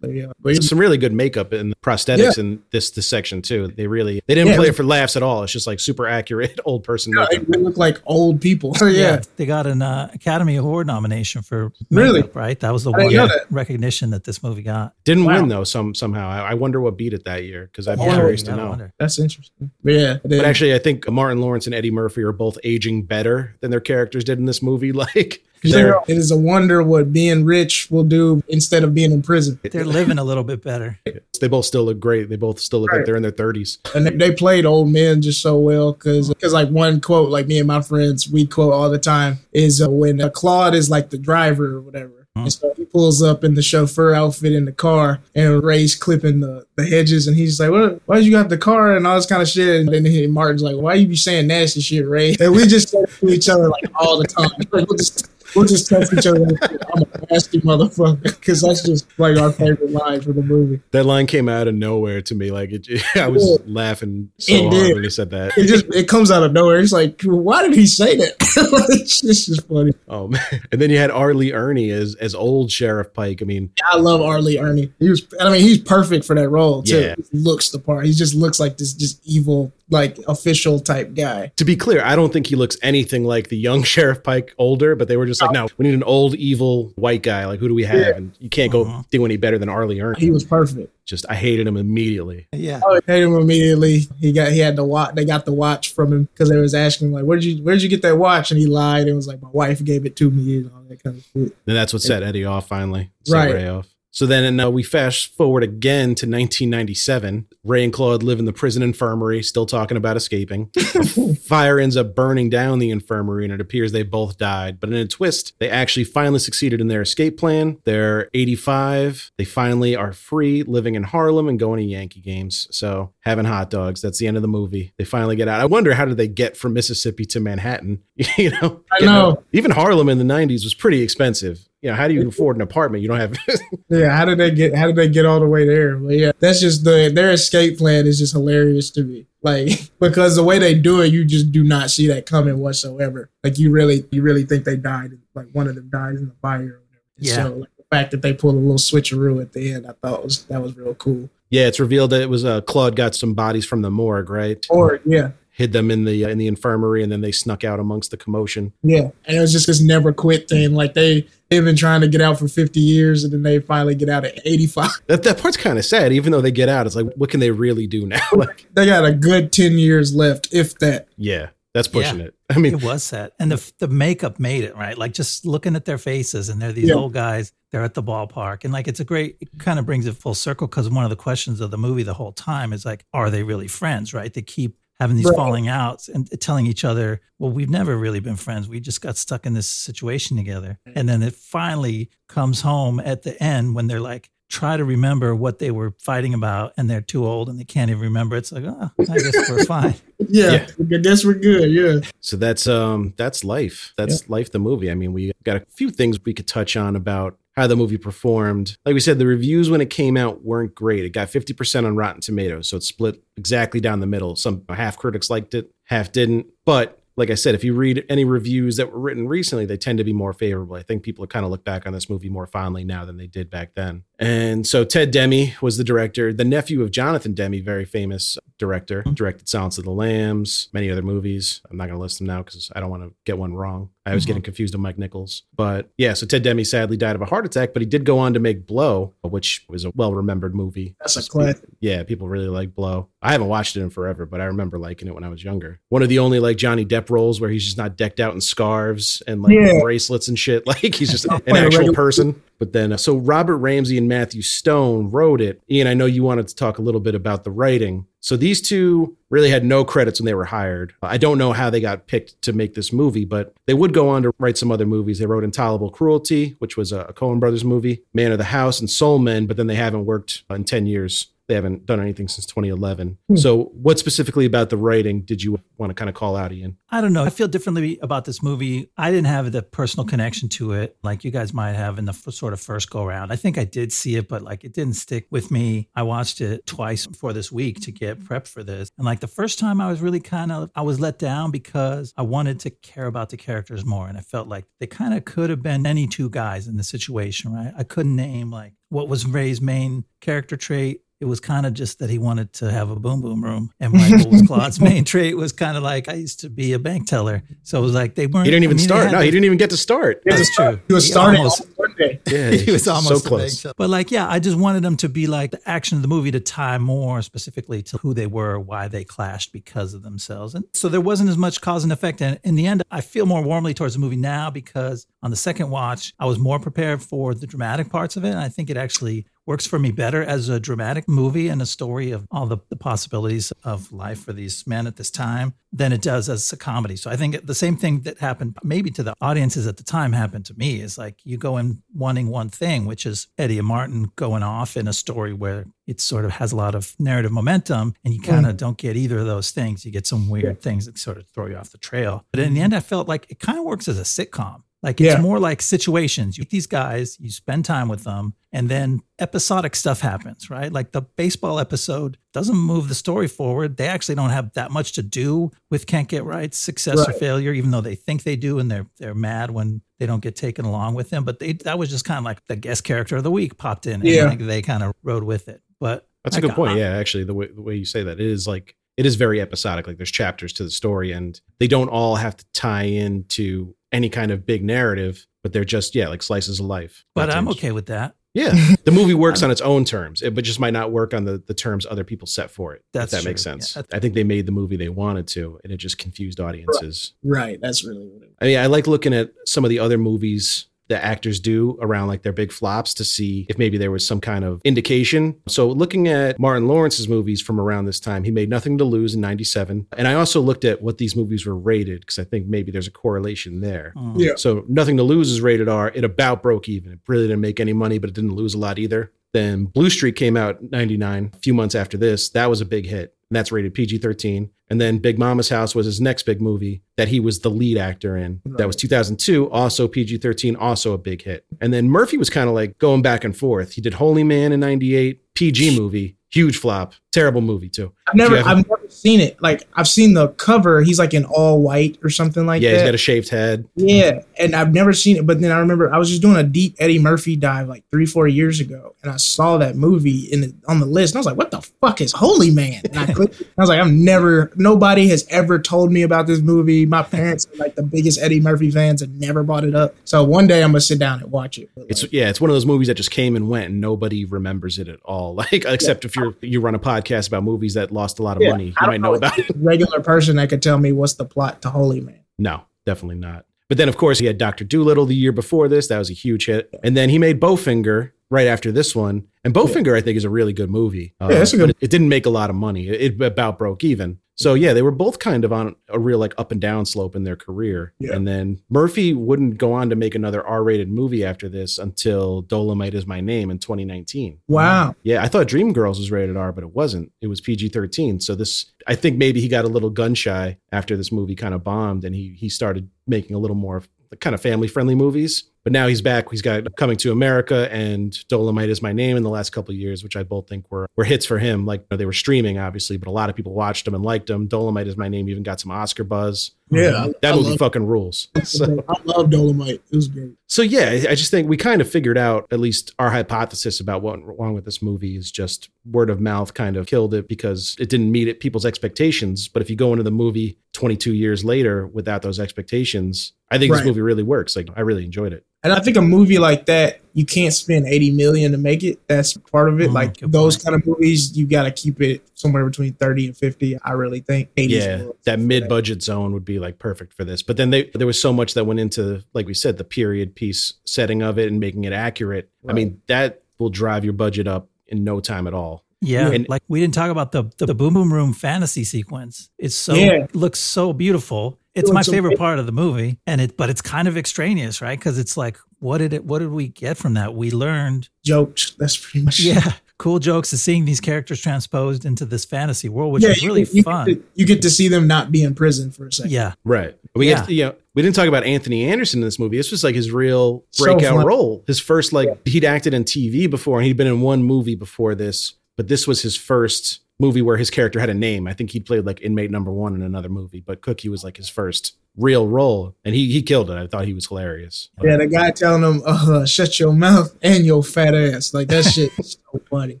[0.00, 3.68] But yeah, but some really good makeup and prosthetics in this this section too.
[3.68, 4.56] They really they didn't Yeah.
[4.56, 5.42] play it for laughs at all.
[5.42, 7.46] It's just like super accurate old person Yeah, makeup.
[7.48, 8.74] they look like old people.
[8.78, 12.22] So yeah, They got an uh, Academy Award nomination for Really?
[12.34, 12.58] right?
[12.60, 13.46] That was the I one that.
[13.50, 14.94] recognition that this movie got.
[15.04, 15.40] Didn't Wow.
[15.40, 15.64] win though.
[15.64, 16.28] Some somehow.
[16.28, 18.68] I, I wonder what beat it that year because I'd be curious you to know.
[18.70, 18.92] wonder.
[18.98, 19.70] that's interesting.
[19.82, 23.56] But yeah, But actually, I think Martin Lawrence and Eddie Murphy are both aging better
[23.60, 24.92] than their characters did in this movie.
[24.98, 26.04] Like Zero.
[26.08, 29.58] It is a wonder what being rich will do instead of being in prison.
[29.62, 30.98] They're living a little bit better.
[31.40, 32.28] They both still look great.
[32.28, 32.98] They both still look Right.
[32.98, 33.78] like they're in their 30s.
[33.94, 37.46] And they, they played old men just so well because because like one quote like
[37.46, 40.90] me and my friends we quote all the time is uh, when uh, Claude is
[40.90, 42.12] like the driver or whatever.
[42.36, 46.38] And so he pulls up in the chauffeur outfit in the car, and Ray's clipping
[46.38, 48.00] the, the hedges, and he's like, "What?
[48.06, 50.62] Why you got the car and all this kind of shit?" And then he, Martin's
[50.62, 53.68] like, "Why you be saying nasty shit, Ray?" And we just say to each other
[53.68, 54.50] like all the time.
[54.72, 56.46] We'll just we'll just text each other.
[56.94, 60.80] I'm a nasty motherfucker because that's just like our favorite line from the movie.
[60.92, 62.50] That line came out of nowhere to me.
[62.50, 64.94] Like, it, I was laughing so It hard did.
[64.94, 65.56] when he said that.
[65.58, 66.78] It just it comes out of nowhere.
[66.78, 68.34] It's like, why did he say that?
[68.90, 69.92] it's just funny.
[70.08, 70.40] Oh, man.
[70.70, 71.34] And then you had R.
[71.34, 73.40] Lee Ermey as, as old Sheriff Pike.
[73.42, 74.40] I mean, I love R.
[74.40, 74.92] Lee Ermey.
[74.98, 77.00] He was, I mean, he's perfect for that role too.
[77.00, 77.14] Yeah.
[77.32, 78.04] He looks the part.
[78.06, 81.50] He just looks like this just evil, like official type guy.
[81.56, 84.94] to be clear, I don't think he looks anything like the young Sheriff Pike older,
[84.94, 87.46] but they were just like, no, we need an old, evil white guy.
[87.46, 87.98] Like, who do we have?
[87.98, 88.16] Yeah.
[88.16, 89.02] And you can't go Uh-huh.
[89.10, 89.86] do any better than R.
[89.86, 90.18] Lee Ermey.
[90.18, 90.92] He was perfect.
[91.06, 92.48] Just, I hated him immediately.
[92.52, 92.80] Yeah.
[92.86, 94.00] I hated him immediately.
[94.20, 95.14] He got he had the watch.
[95.14, 97.80] They got the watch from him because they was asking him like, "Where'd you Where'd
[97.80, 100.30] you get that watch?" And he lied and was like, "My wife gave it to
[100.30, 101.56] me." And all that kind of shit.
[101.66, 103.10] And that's what set Eddie off finally.
[103.24, 103.54] Set Right.
[103.54, 103.88] Ray off.
[104.18, 107.46] So then uh, we fast forward again to 1997.
[107.62, 110.70] Ray and Claude live in the prison infirmary, still talking about escaping.
[111.46, 114.80] Fire ends up burning down the infirmary, and it appears they both died.
[114.80, 117.78] But in a twist, they actually finally succeeded in their escape plan.
[117.84, 119.30] They're 85.
[119.38, 122.66] They finally are free, living in Harlem and going to Yankee games.
[122.72, 124.02] So having hot dogs.
[124.02, 124.94] That's the end of the movie.
[124.98, 125.60] They finally get out.
[125.60, 128.02] I wonder how did they get from Mississippi to Manhattan?
[128.36, 129.30] you know, I know.
[129.30, 131.67] out- Even Harlem in the 90s was pretty expensive.
[131.80, 133.02] You know, how do you afford an apartment?
[133.02, 133.36] You don't have.
[133.90, 134.74] Yeah, how did they get?
[134.74, 135.96] How did they get all the way there?
[135.96, 139.26] But yeah, that's just the their escape plan is just hilarious to me.
[139.42, 143.30] Like because the way they do it, you just do not see that coming whatsoever.
[143.42, 145.12] Like you really, you really think they died.
[145.34, 146.58] Like one of them dies in the fire.
[146.58, 146.82] Or whatever.
[147.18, 147.34] Yeah.
[147.34, 150.22] So like, the fact that they pulled a little switcheroo at the end, I thought
[150.24, 151.30] was that was real cool.
[151.48, 154.66] yeah, it's revealed that it was uh, Claude got some bodies from the morgue, right?
[154.68, 157.80] Or yeah, hid them in the uh, in the infirmary, and then they snuck out
[157.80, 158.72] amongst the commotion.
[158.84, 160.72] yeah, and it was just this never quit thing.
[160.72, 163.96] Like they they've been trying to get out for fifty years, and then they finally
[163.96, 164.90] get out at eighty five.
[165.08, 166.12] That that part's kind of sad.
[166.12, 168.20] Even though they get out, it's like, what can they really do now?
[168.32, 171.08] like, They got a good ten years left, if that.
[171.16, 172.26] yeah, that's pushing Yeah.
[172.26, 172.34] it.
[172.50, 174.96] I mean, It was set, and the the makeup made it right.
[174.96, 176.94] Like just looking at their faces, and they're these Yeah.
[176.94, 177.52] old guys.
[177.72, 179.36] They're at the ballpark, and like it's a great.
[179.40, 182.04] It kind of brings it full circle because one of the questions of the movie
[182.04, 184.14] the whole time is like, are they really friends?
[184.14, 184.32] Right?
[184.32, 185.36] They keep having these Right.
[185.36, 188.68] falling outs and telling each other, well, we've never really been friends.
[188.68, 193.22] We just got stuck in this situation together, and then it finally comes home at
[193.22, 194.30] the end when they're like.
[194.48, 197.90] Try to remember what they were fighting about, and they're too old and they can't
[197.90, 198.36] even remember.
[198.36, 199.94] It's like, oh, I guess we're fine.
[200.28, 201.70] Yeah, I guess we're good.
[201.70, 202.08] Yeah.
[202.20, 203.92] so that's um that's life.
[203.96, 204.50] That's life.
[204.50, 204.90] The movie.
[204.90, 207.98] I mean, we got a few things we could touch on about how the movie
[207.98, 208.76] performed.
[208.86, 211.04] Like we said, the reviews when it came out weren't great.
[211.04, 214.34] It got fifty percent on Rotten Tomatoes, so it split exactly down the middle.
[214.36, 216.46] Some half critics liked it, half didn't.
[216.64, 219.98] But like I said, if you read any reviews that were written recently, they tend
[219.98, 220.76] to be more favorable.
[220.76, 223.26] I think people kind of look back on this movie more fondly now than they
[223.26, 224.04] did back then.
[224.20, 229.00] And so Ted Demme was the director, the nephew of Jonathan Demme, very famous director,
[229.00, 229.14] mm-hmm.
[229.14, 231.60] directed Silence of the Lambs, many other movies.
[231.68, 233.90] I'm not going to list them now because I don't want to get one wrong.
[234.10, 234.28] I was Mhm.
[234.28, 235.42] getting confused with Mike Nichols.
[235.56, 238.18] But yeah, so Ted Demme sadly died of a heart attack, but he did go
[238.18, 240.94] on to make Blow, which was a well remembered movie.
[241.00, 241.68] That's a classic.
[241.80, 243.08] Yeah, people really like Blow.
[243.20, 245.80] I haven't watched it in forever, but I remember liking it when I was younger.
[245.88, 248.40] One of the only like Johnny Depp roles where he's just not decked out in
[248.40, 249.80] scarves and like Yeah.
[249.80, 250.62] bracelets and shit.
[250.66, 252.36] Like he's just an actual person.
[252.58, 255.60] But then, uh, so Robert Ramsey and Matthew Stone wrote it.
[255.70, 258.06] Ian, I know you wanted to talk a little bit about the writing.
[258.20, 260.94] So these two really had no credits when they were hired.
[261.02, 264.08] I don't know how they got picked to make this movie, but they would go
[264.08, 265.18] on to write some other movies.
[265.18, 268.88] They wrote Intolerable Cruelty, which was a Coen Brothers movie, Man of the House, and
[268.88, 271.28] Soul Men, but then they haven't worked in 10 years.
[271.48, 273.18] They haven't done anything since 2011.
[273.26, 273.36] Hmm.
[273.36, 276.76] So, what specifically about the writing did you want to kind of call out, Ian?
[276.90, 277.24] I don't know.
[277.24, 278.90] I feel differently about this movie.
[278.96, 282.12] I didn't have the personal connection to it like you guys might have in the
[282.12, 283.32] f- sort of first go around.
[283.32, 285.88] I think I did see it, but like it didn't stick with me.
[285.94, 288.90] I watched it twice for this week to get prepped for this.
[288.98, 292.12] And like the first time I was really kind of I was let down because
[292.16, 295.24] I wanted to care about the characters more and I felt like they kind of
[295.24, 297.72] could have been any two guys in the situation, right?
[297.76, 301.02] I couldn't name like what was Ray's main character trait.
[301.20, 303.72] It was kind of just that he wanted to have a boom boom room.
[303.80, 306.78] And Michael was Claude's main trait was kind of like I used to be a
[306.78, 307.42] bank teller.
[307.64, 309.10] So it was like they weren't He didn't even I mean, start.
[309.12, 310.22] No, the- he didn't even get to start.
[310.24, 310.78] That's true.
[310.86, 311.68] He was He starting almost- on.
[312.26, 313.66] Yeah, he was almost a close.
[313.76, 316.30] But like, yeah, I just wanted them to be like the action of the movie
[316.30, 320.54] to tie more specifically to who they were, why they clashed because of themselves.
[320.54, 322.20] And so there wasn't as much cause and effect.
[322.20, 325.36] And in the end, I feel more warmly towards the movie now because on the
[325.36, 328.30] second watch, I was more prepared for the dramatic parts of it.
[328.30, 331.66] And I think it actually works for me better as a dramatic movie and a
[331.66, 335.90] story of all the, the possibilities of life for these men at this time than
[335.90, 336.96] it does as a comedy.
[336.96, 340.12] So I think the same thing that happened maybe to the audiences at the time
[340.12, 343.66] happened to me is like you go in wanting one thing, which is Eddie and
[343.66, 347.32] Martin going off in a story where it sort of has a lot of narrative
[347.32, 349.82] momentum and you kind of don't get either of those things.
[349.82, 352.26] You get some weird things that sort of throw you off the trail.
[352.32, 352.64] But in the mm-hmm.
[352.64, 354.62] end, I felt like it kind of works as a sitcom.
[354.82, 355.20] Like it's Yeah.
[355.20, 356.38] more like situations.
[356.38, 360.72] You meet these guys, you spend time with them, and then episodic stuff happens, right?
[360.72, 363.76] Like the baseball episode doesn't move the story forward.
[363.76, 367.52] They actually don't have that much to do with can't get right, success or failure,
[367.52, 370.64] even though they think they do, and they're they're mad when they don't get taken
[370.64, 371.24] along with them.
[371.24, 373.86] But they that was just kind of like the guest character of the week popped
[373.86, 374.24] in, and Yeah.
[374.26, 375.60] like they kind of rode with it.
[375.80, 376.72] But That's a good point.
[376.72, 379.16] I- Yeah, actually, the way the way you say that, it is like it is
[379.16, 379.86] very episodic.
[379.88, 384.08] Like there's chapters to the story, and they don't all have to tie into any
[384.08, 387.04] kind of big narrative, but they're just yeah, like slices of life.
[387.14, 388.14] But I'm okay with that.
[388.34, 388.52] Yeah,
[388.84, 391.42] the movie works on its own terms, it, but just might not work on the
[391.46, 392.84] the terms other people set for it.
[392.92, 393.74] That's if that makes sense.
[393.74, 393.82] Yeah.
[393.92, 397.14] I think they made the movie they wanted to, and it just confused audiences.
[397.22, 397.60] Right.
[397.60, 400.66] That's really what it I mean, I like looking at some of the other movies
[400.88, 404.20] that actors do around like their big flops to see if maybe there was some
[404.20, 405.40] kind of indication.
[405.48, 409.14] So looking at Martin Lawrence's movies from around this time, he made Nothing to Lose
[409.14, 409.86] in 97.
[409.96, 412.88] And I also looked at what these movies were rated because I think maybe there's
[412.88, 413.92] a correlation there.
[413.96, 414.14] Mm.
[414.16, 414.32] Yeah.
[414.36, 415.92] So Nothing to Lose is rated R.
[415.94, 416.92] It about broke even.
[416.92, 419.12] It really didn't make any money, but it didn't lose a lot either.
[419.32, 422.30] Then Blue Streak came out in 99, a few months after this.
[422.30, 423.14] That was a big hit.
[423.30, 424.50] And that's rated PG 13.
[424.70, 427.78] And then Big Mama's House was his next big movie that he was the lead
[427.78, 428.40] actor in.
[428.44, 431.46] That was 2002, also PG 13, also a big hit.
[431.60, 433.72] And then Murphy was kind of like going back and forth.
[433.72, 437.92] He did Holy Man in 98, PG movie, huge flop, terrible movie too.
[438.06, 439.40] I've never, If you haven't- I've never seen it.
[439.42, 440.82] Like I've seen the cover.
[440.82, 442.74] He's like in all white or something like yeah, that.
[442.76, 443.66] Yeah, he's got a shaved head.
[443.76, 446.42] Yeah, and I've never seen it, but then I remember I was just doing a
[446.42, 450.40] deep Eddie Murphy dive like three, four years ago, and I saw that movie in
[450.40, 452.98] the, on the list, and I was like, "What the fuck is Holy Man?" And
[452.98, 453.42] I clicked.
[453.42, 456.86] I was like, "I've never, nobody has ever told me about this movie.
[456.86, 459.94] My parents are like the biggest Eddie Murphy fans and never brought it up.
[460.04, 462.40] So one day I'm gonna sit down and watch it." But, It's like, yeah, it's
[462.40, 465.34] one of those movies that just came and went, and nobody remembers it at all.
[465.52, 468.42] Like except if you're you run a podcast about movies that lost a lot of
[468.42, 470.92] yeah, money, you I don't might know about a regular person that could tell me
[470.92, 472.20] what's the plot to Holy Man.
[472.38, 473.46] No, definitely not.
[473.68, 475.88] But then, of course, he had Doctor Dolittle the year before this.
[475.88, 476.70] That was a huge hit.
[476.82, 479.26] And then he made Bowfinger right after this one.
[479.44, 481.14] And Bowfinger, I think, is a really good movie.
[481.20, 482.88] Uh, Yeah, it's a good- It, it didn't make a lot of money.
[482.88, 484.18] It, it about broke even.
[484.38, 487.16] So yeah, they were both kind of on a real like up and down slope
[487.16, 487.92] in their career.
[487.98, 488.14] Yeah.
[488.14, 492.94] And then Murphy wouldn't go on to make another R-rated movie after this until Dolomite
[492.94, 494.38] is My Name in 2019.
[494.46, 494.94] Wow.
[495.02, 497.10] Yeah, I thought Dreamgirls was rated R, but it wasn't.
[497.20, 498.20] It was PG thirteen.
[498.20, 501.54] So this, I think maybe he got a little gun shy after this movie kind
[501.54, 503.82] of bombed, and he he started making a little more
[504.20, 505.44] kind of family friendly movies.
[505.68, 506.30] But now he's back.
[506.30, 509.78] He's got Coming to America and Dolomite is My Name in the last couple of
[509.78, 511.66] years, which I both think were were hits for him.
[511.66, 514.46] Like they were streaming, obviously, but a lot of people watched them and liked them.
[514.46, 516.52] Dolomite is My Name even got some Oscar buzz.
[516.70, 518.28] Yeah, That I movie fucking rules.
[518.44, 519.82] So, I love Dolomite.
[519.90, 520.32] It was great.
[520.46, 523.78] so yeah, I I just think we kind of figured out at least our hypothesis
[523.78, 527.12] about what went wrong with this movie is just word of mouth kind of killed
[527.12, 529.48] it because it didn't meet it, people's expectations.
[529.48, 533.72] But if you go into the movie 22 years later without those expectations, I think
[533.72, 533.78] Right.
[533.78, 534.54] this movie really works.
[534.54, 535.44] Like I really enjoyed it.
[535.64, 539.00] And I think a movie like that, you can't spend 80 million to make it.
[539.08, 539.90] That's part of it.
[539.90, 540.64] Mm, like those point.
[540.64, 543.76] kind of movies, you got to keep it somewhere between 30 and 50.
[543.82, 547.42] I really think 80 Yeah, that mid-budget zone would be like perfect for this.
[547.42, 550.36] But then they there was so much that went into, like we said, the period
[550.36, 552.50] piece setting of it and making it accurate.
[552.68, 555.84] I mean, that will drive your budget up in no time at all.
[556.00, 559.50] Yeah, And- like we didn't talk about the, the Boom Boom Room fantasy sequence.
[559.58, 560.28] It's so Yeah.
[560.34, 561.58] looks so beautiful.
[561.78, 562.38] It's my favorite amazing.
[562.38, 564.98] part of the movie, and it but it's kind of extraneous, right?
[564.98, 566.24] Because it's like, what did it?
[566.24, 567.34] What did we get from that?
[567.34, 568.74] We learned, Jokes.
[568.78, 573.12] That's pretty much yeah, cool jokes of seeing these characters transposed into this fantasy world,
[573.12, 574.06] which is really you, fun.
[574.06, 576.32] Get to, you get to see them not be in prison for a second.
[576.32, 576.96] yeah, Right.
[577.14, 577.40] We Yeah.
[577.40, 579.56] get, you know, we didn't talk about Anthony Anderson in this movie.
[579.56, 581.26] This was like his real breakout fun.
[581.26, 581.64] role.
[581.66, 585.14] His first like he'd acted in TV before and he'd been in one movie before
[585.16, 588.46] this, but this was his first movie where his character had a name.
[588.46, 591.36] I think he played like inmate number 1 in another movie, but Cookie was like
[591.36, 593.76] his first real role and he he killed it.
[593.76, 594.88] I thought he was hilarious.
[595.02, 598.52] Yeah, the guy telling them, uh, shut your mouth and your fat ass.
[598.54, 600.00] Like that shit is so funny.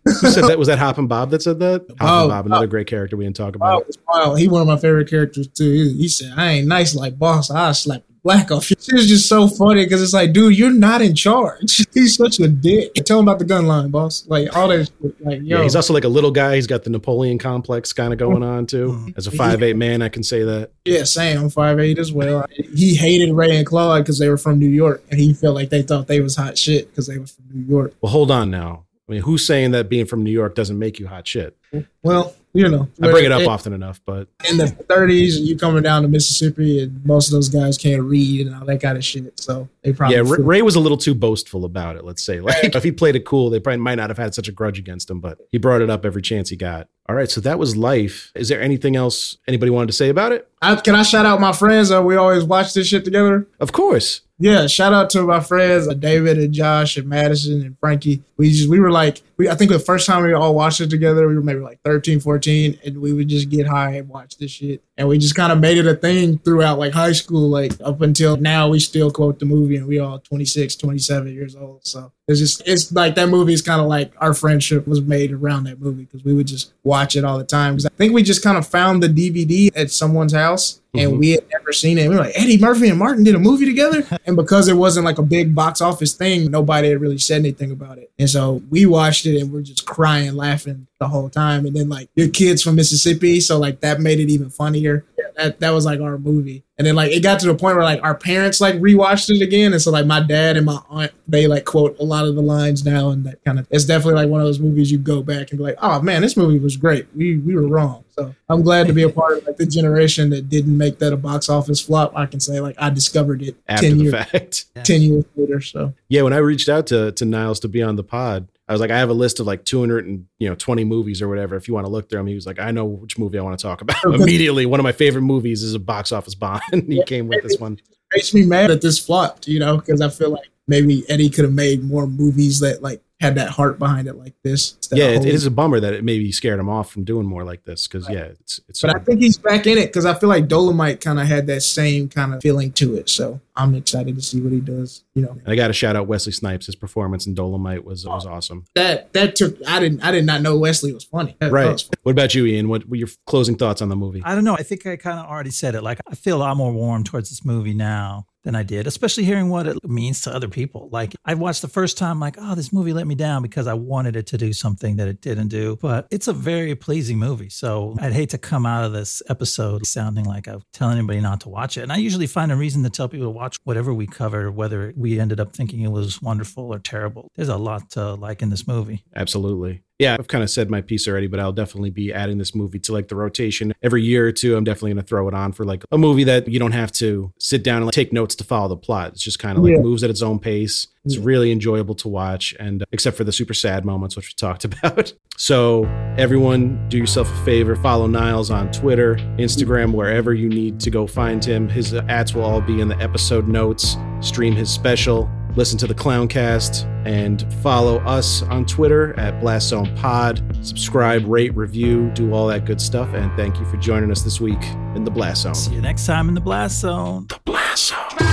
[0.04, 0.58] Who said that?
[0.58, 1.86] Was that Hoppin' Bob that said that?
[1.90, 2.22] Hop Bob.
[2.22, 3.84] and Bob, another great character we didn't talk about.
[3.88, 4.38] it's wild.
[4.38, 5.70] He one of my favorite characters too.
[5.70, 7.50] He, he said, I ain't nice like boss.
[7.50, 8.62] I'll slap the Blacko.
[8.62, 11.86] She was just so funny because it's like, dude, you're not in charge.
[11.94, 12.92] He's such a dick.
[13.06, 14.24] Tell him about the gun line, boss.
[14.26, 14.90] Like all that.
[15.02, 15.24] Shit.
[15.24, 16.56] Like, yo, Yeah, he's also like a little guy.
[16.56, 18.92] He's got the Napoleon complex kind of going on too.
[18.92, 19.16] Mhm.
[19.16, 20.70] As a five eight man, I can say that.
[20.84, 21.38] yeah, same.
[21.38, 22.44] I'm five eight as well.
[22.50, 25.70] He hated Ray and Claude because they were from New York, and he felt like
[25.70, 27.94] they thought they was hot shit because they were from New York.
[28.00, 28.84] Well, hold on now.
[29.08, 31.56] I mean, who's saying that being from New York doesn't make you hot shit?
[32.02, 35.56] Well, you know, I bring it up in, often enough, but in the 30s, you
[35.56, 38.96] coming down to Mississippi, and most of those guys can't read and all that kind
[38.96, 39.38] of shit.
[39.38, 42.04] So they probably yeah, Ray, Ray was a little too boastful about it.
[42.04, 44.48] Let's say, like, if he played it cool, they probably might not have had such
[44.48, 45.20] a grudge against him.
[45.20, 46.88] But he brought it up every chance he got.
[47.08, 48.32] All right, so that was life.
[48.34, 50.46] Is there anything else anybody wanted to say about it?
[50.60, 51.90] I, can I shout out my friends?
[51.90, 53.46] Uh, we always watch this shit together.
[53.60, 54.22] Of course.
[54.38, 58.22] Yeah, shout out to my friends uh, David and Josh and Madison and Frankie.
[58.36, 60.90] We just we were like we I think the first time we all watched it
[60.90, 64.36] together, we were maybe like 13, 14, and we would just get high and watch
[64.36, 64.82] this shit.
[64.96, 68.00] And we just kind of made it a thing throughout like high school, like up
[68.00, 71.86] until now we still quote the movie and we all 26, 27 years old.
[71.86, 75.32] So it's just it's like that movie is kind of like our friendship was made
[75.32, 77.74] around that movie because we would just watch it all the time.
[77.74, 81.18] Because I think we just kind of found the DVD at someone's house and Mhm.
[81.18, 82.08] we had never seen it.
[82.08, 84.04] We were like, Eddie Murphy and Martin did a movie together.
[84.26, 87.70] and because it wasn't like a big box office thing, nobody had really said anything
[87.70, 88.10] about it.
[88.18, 91.66] And so we watched it and we're just crying, laughing the whole time.
[91.66, 95.04] And then like your kids from Mississippi, so like that made it even funnier.
[95.36, 96.64] That that was like our movie.
[96.78, 99.40] And then like it got to the point where like our parents like rewatched it
[99.42, 99.72] again.
[99.72, 102.42] And so like my dad and my aunt, they like quote a lot of the
[102.42, 105.22] lines now and that kind of it's definitely like one of those movies you go
[105.22, 107.06] back and be like, oh man, this movie was great.
[107.14, 108.04] We we were wrong.
[108.16, 111.12] So I'm glad to be a part of like the generation that didn't make that
[111.12, 112.12] a box office flop.
[112.16, 114.64] I can say like I discovered it After ten the years fact.
[114.84, 115.60] ten years later.
[115.60, 118.72] So Yeah, when I reached out to to Niles to be on the pod, I
[118.72, 121.28] was like, I have a list of like 200 and you know 20 movies or
[121.28, 121.56] whatever.
[121.56, 123.42] If you want to look through them, he was like, I know which movie I
[123.42, 124.02] want to talk about.
[124.04, 127.42] Immediately, one of my favorite movies is a box office bomb, and he came with
[127.42, 127.78] this one.
[128.12, 131.44] makes me mad that this flopped, you know, because I feel like maybe Eddie could
[131.44, 134.76] have made more movies that like had that heart behind it like this.
[134.92, 137.02] Yeah, of it, it holding- is a bummer that it maybe scared him off from
[137.04, 138.80] doing more like this because yeah, it's it's.
[138.80, 141.46] But I think he's back in it because I feel like Dolomite kind of had
[141.48, 143.08] that same kind of feeling to it.
[143.08, 145.02] So I'm excited to see what he does.
[145.14, 146.66] You know, And I got to shout out Wesley Snipes.
[146.66, 148.64] His performance in Dolomite was was oh, awesome.
[148.76, 151.34] that that took I didn't I did not know Wesley was funny.
[151.40, 151.72] That- that Right.
[151.72, 152.68] was What about you, Ian?
[152.68, 154.22] What were your closing thoughts on the movie?
[154.24, 154.54] I don't know.
[154.54, 155.82] I think I kind of already said it.
[155.82, 159.24] Like, I feel a lot more warm towards this movie now than I did, especially
[159.24, 160.88] hearing what it means to other people.
[160.90, 163.74] Like, I watched the first time, like, oh, this movie let me down because I
[163.74, 165.76] wanted it to do something that it didn't do.
[165.82, 167.50] But it's a very pleasing movie.
[167.50, 171.42] So I'd hate to come out of this episode sounding like I'm telling anybody not
[171.42, 171.82] to watch it.
[171.82, 174.94] And I usually find a reason to tell people to watch whatever we cover, whether
[174.96, 177.30] we ended up thinking it was wonderful or terrible.
[177.36, 179.04] There's a lot to like in this movie.
[179.14, 179.82] Absolutely.
[179.98, 182.78] Yeah, I've kind of said my piece already, but I'll definitely be adding this movie
[182.80, 184.56] to like the rotation every year or two.
[184.56, 186.92] I'm definitely going to throw it on for like a movie that you don't have
[186.92, 189.12] to sit down and like, take notes to follow the plot.
[189.12, 189.80] It's just kind of like Yeah.
[189.82, 190.86] moves at its own pace.
[191.04, 191.22] It's Yeah.
[191.24, 194.64] really enjoyable to watch, and uh, except for the super sad moments, which we talked
[194.82, 195.12] about.
[195.36, 195.84] So,
[196.16, 201.06] everyone, do yourself a favor follow Niles on Twitter, Instagram, wherever you need to go
[201.08, 201.68] find him.
[201.68, 203.96] His uh, ads will all be in the episode notes.
[204.20, 205.28] Stream his special
[205.58, 210.40] listen to the Clowncast, and follow us on Twitter at Blast Zone Pod.
[210.64, 213.12] Subscribe, rate, review, do all that good stuff.
[213.12, 214.62] And thank you for joining us this week
[214.94, 215.56] in the Blast Zone.
[215.56, 217.26] See you next time in the Blast Zone.
[217.26, 218.27] The Blast Zone.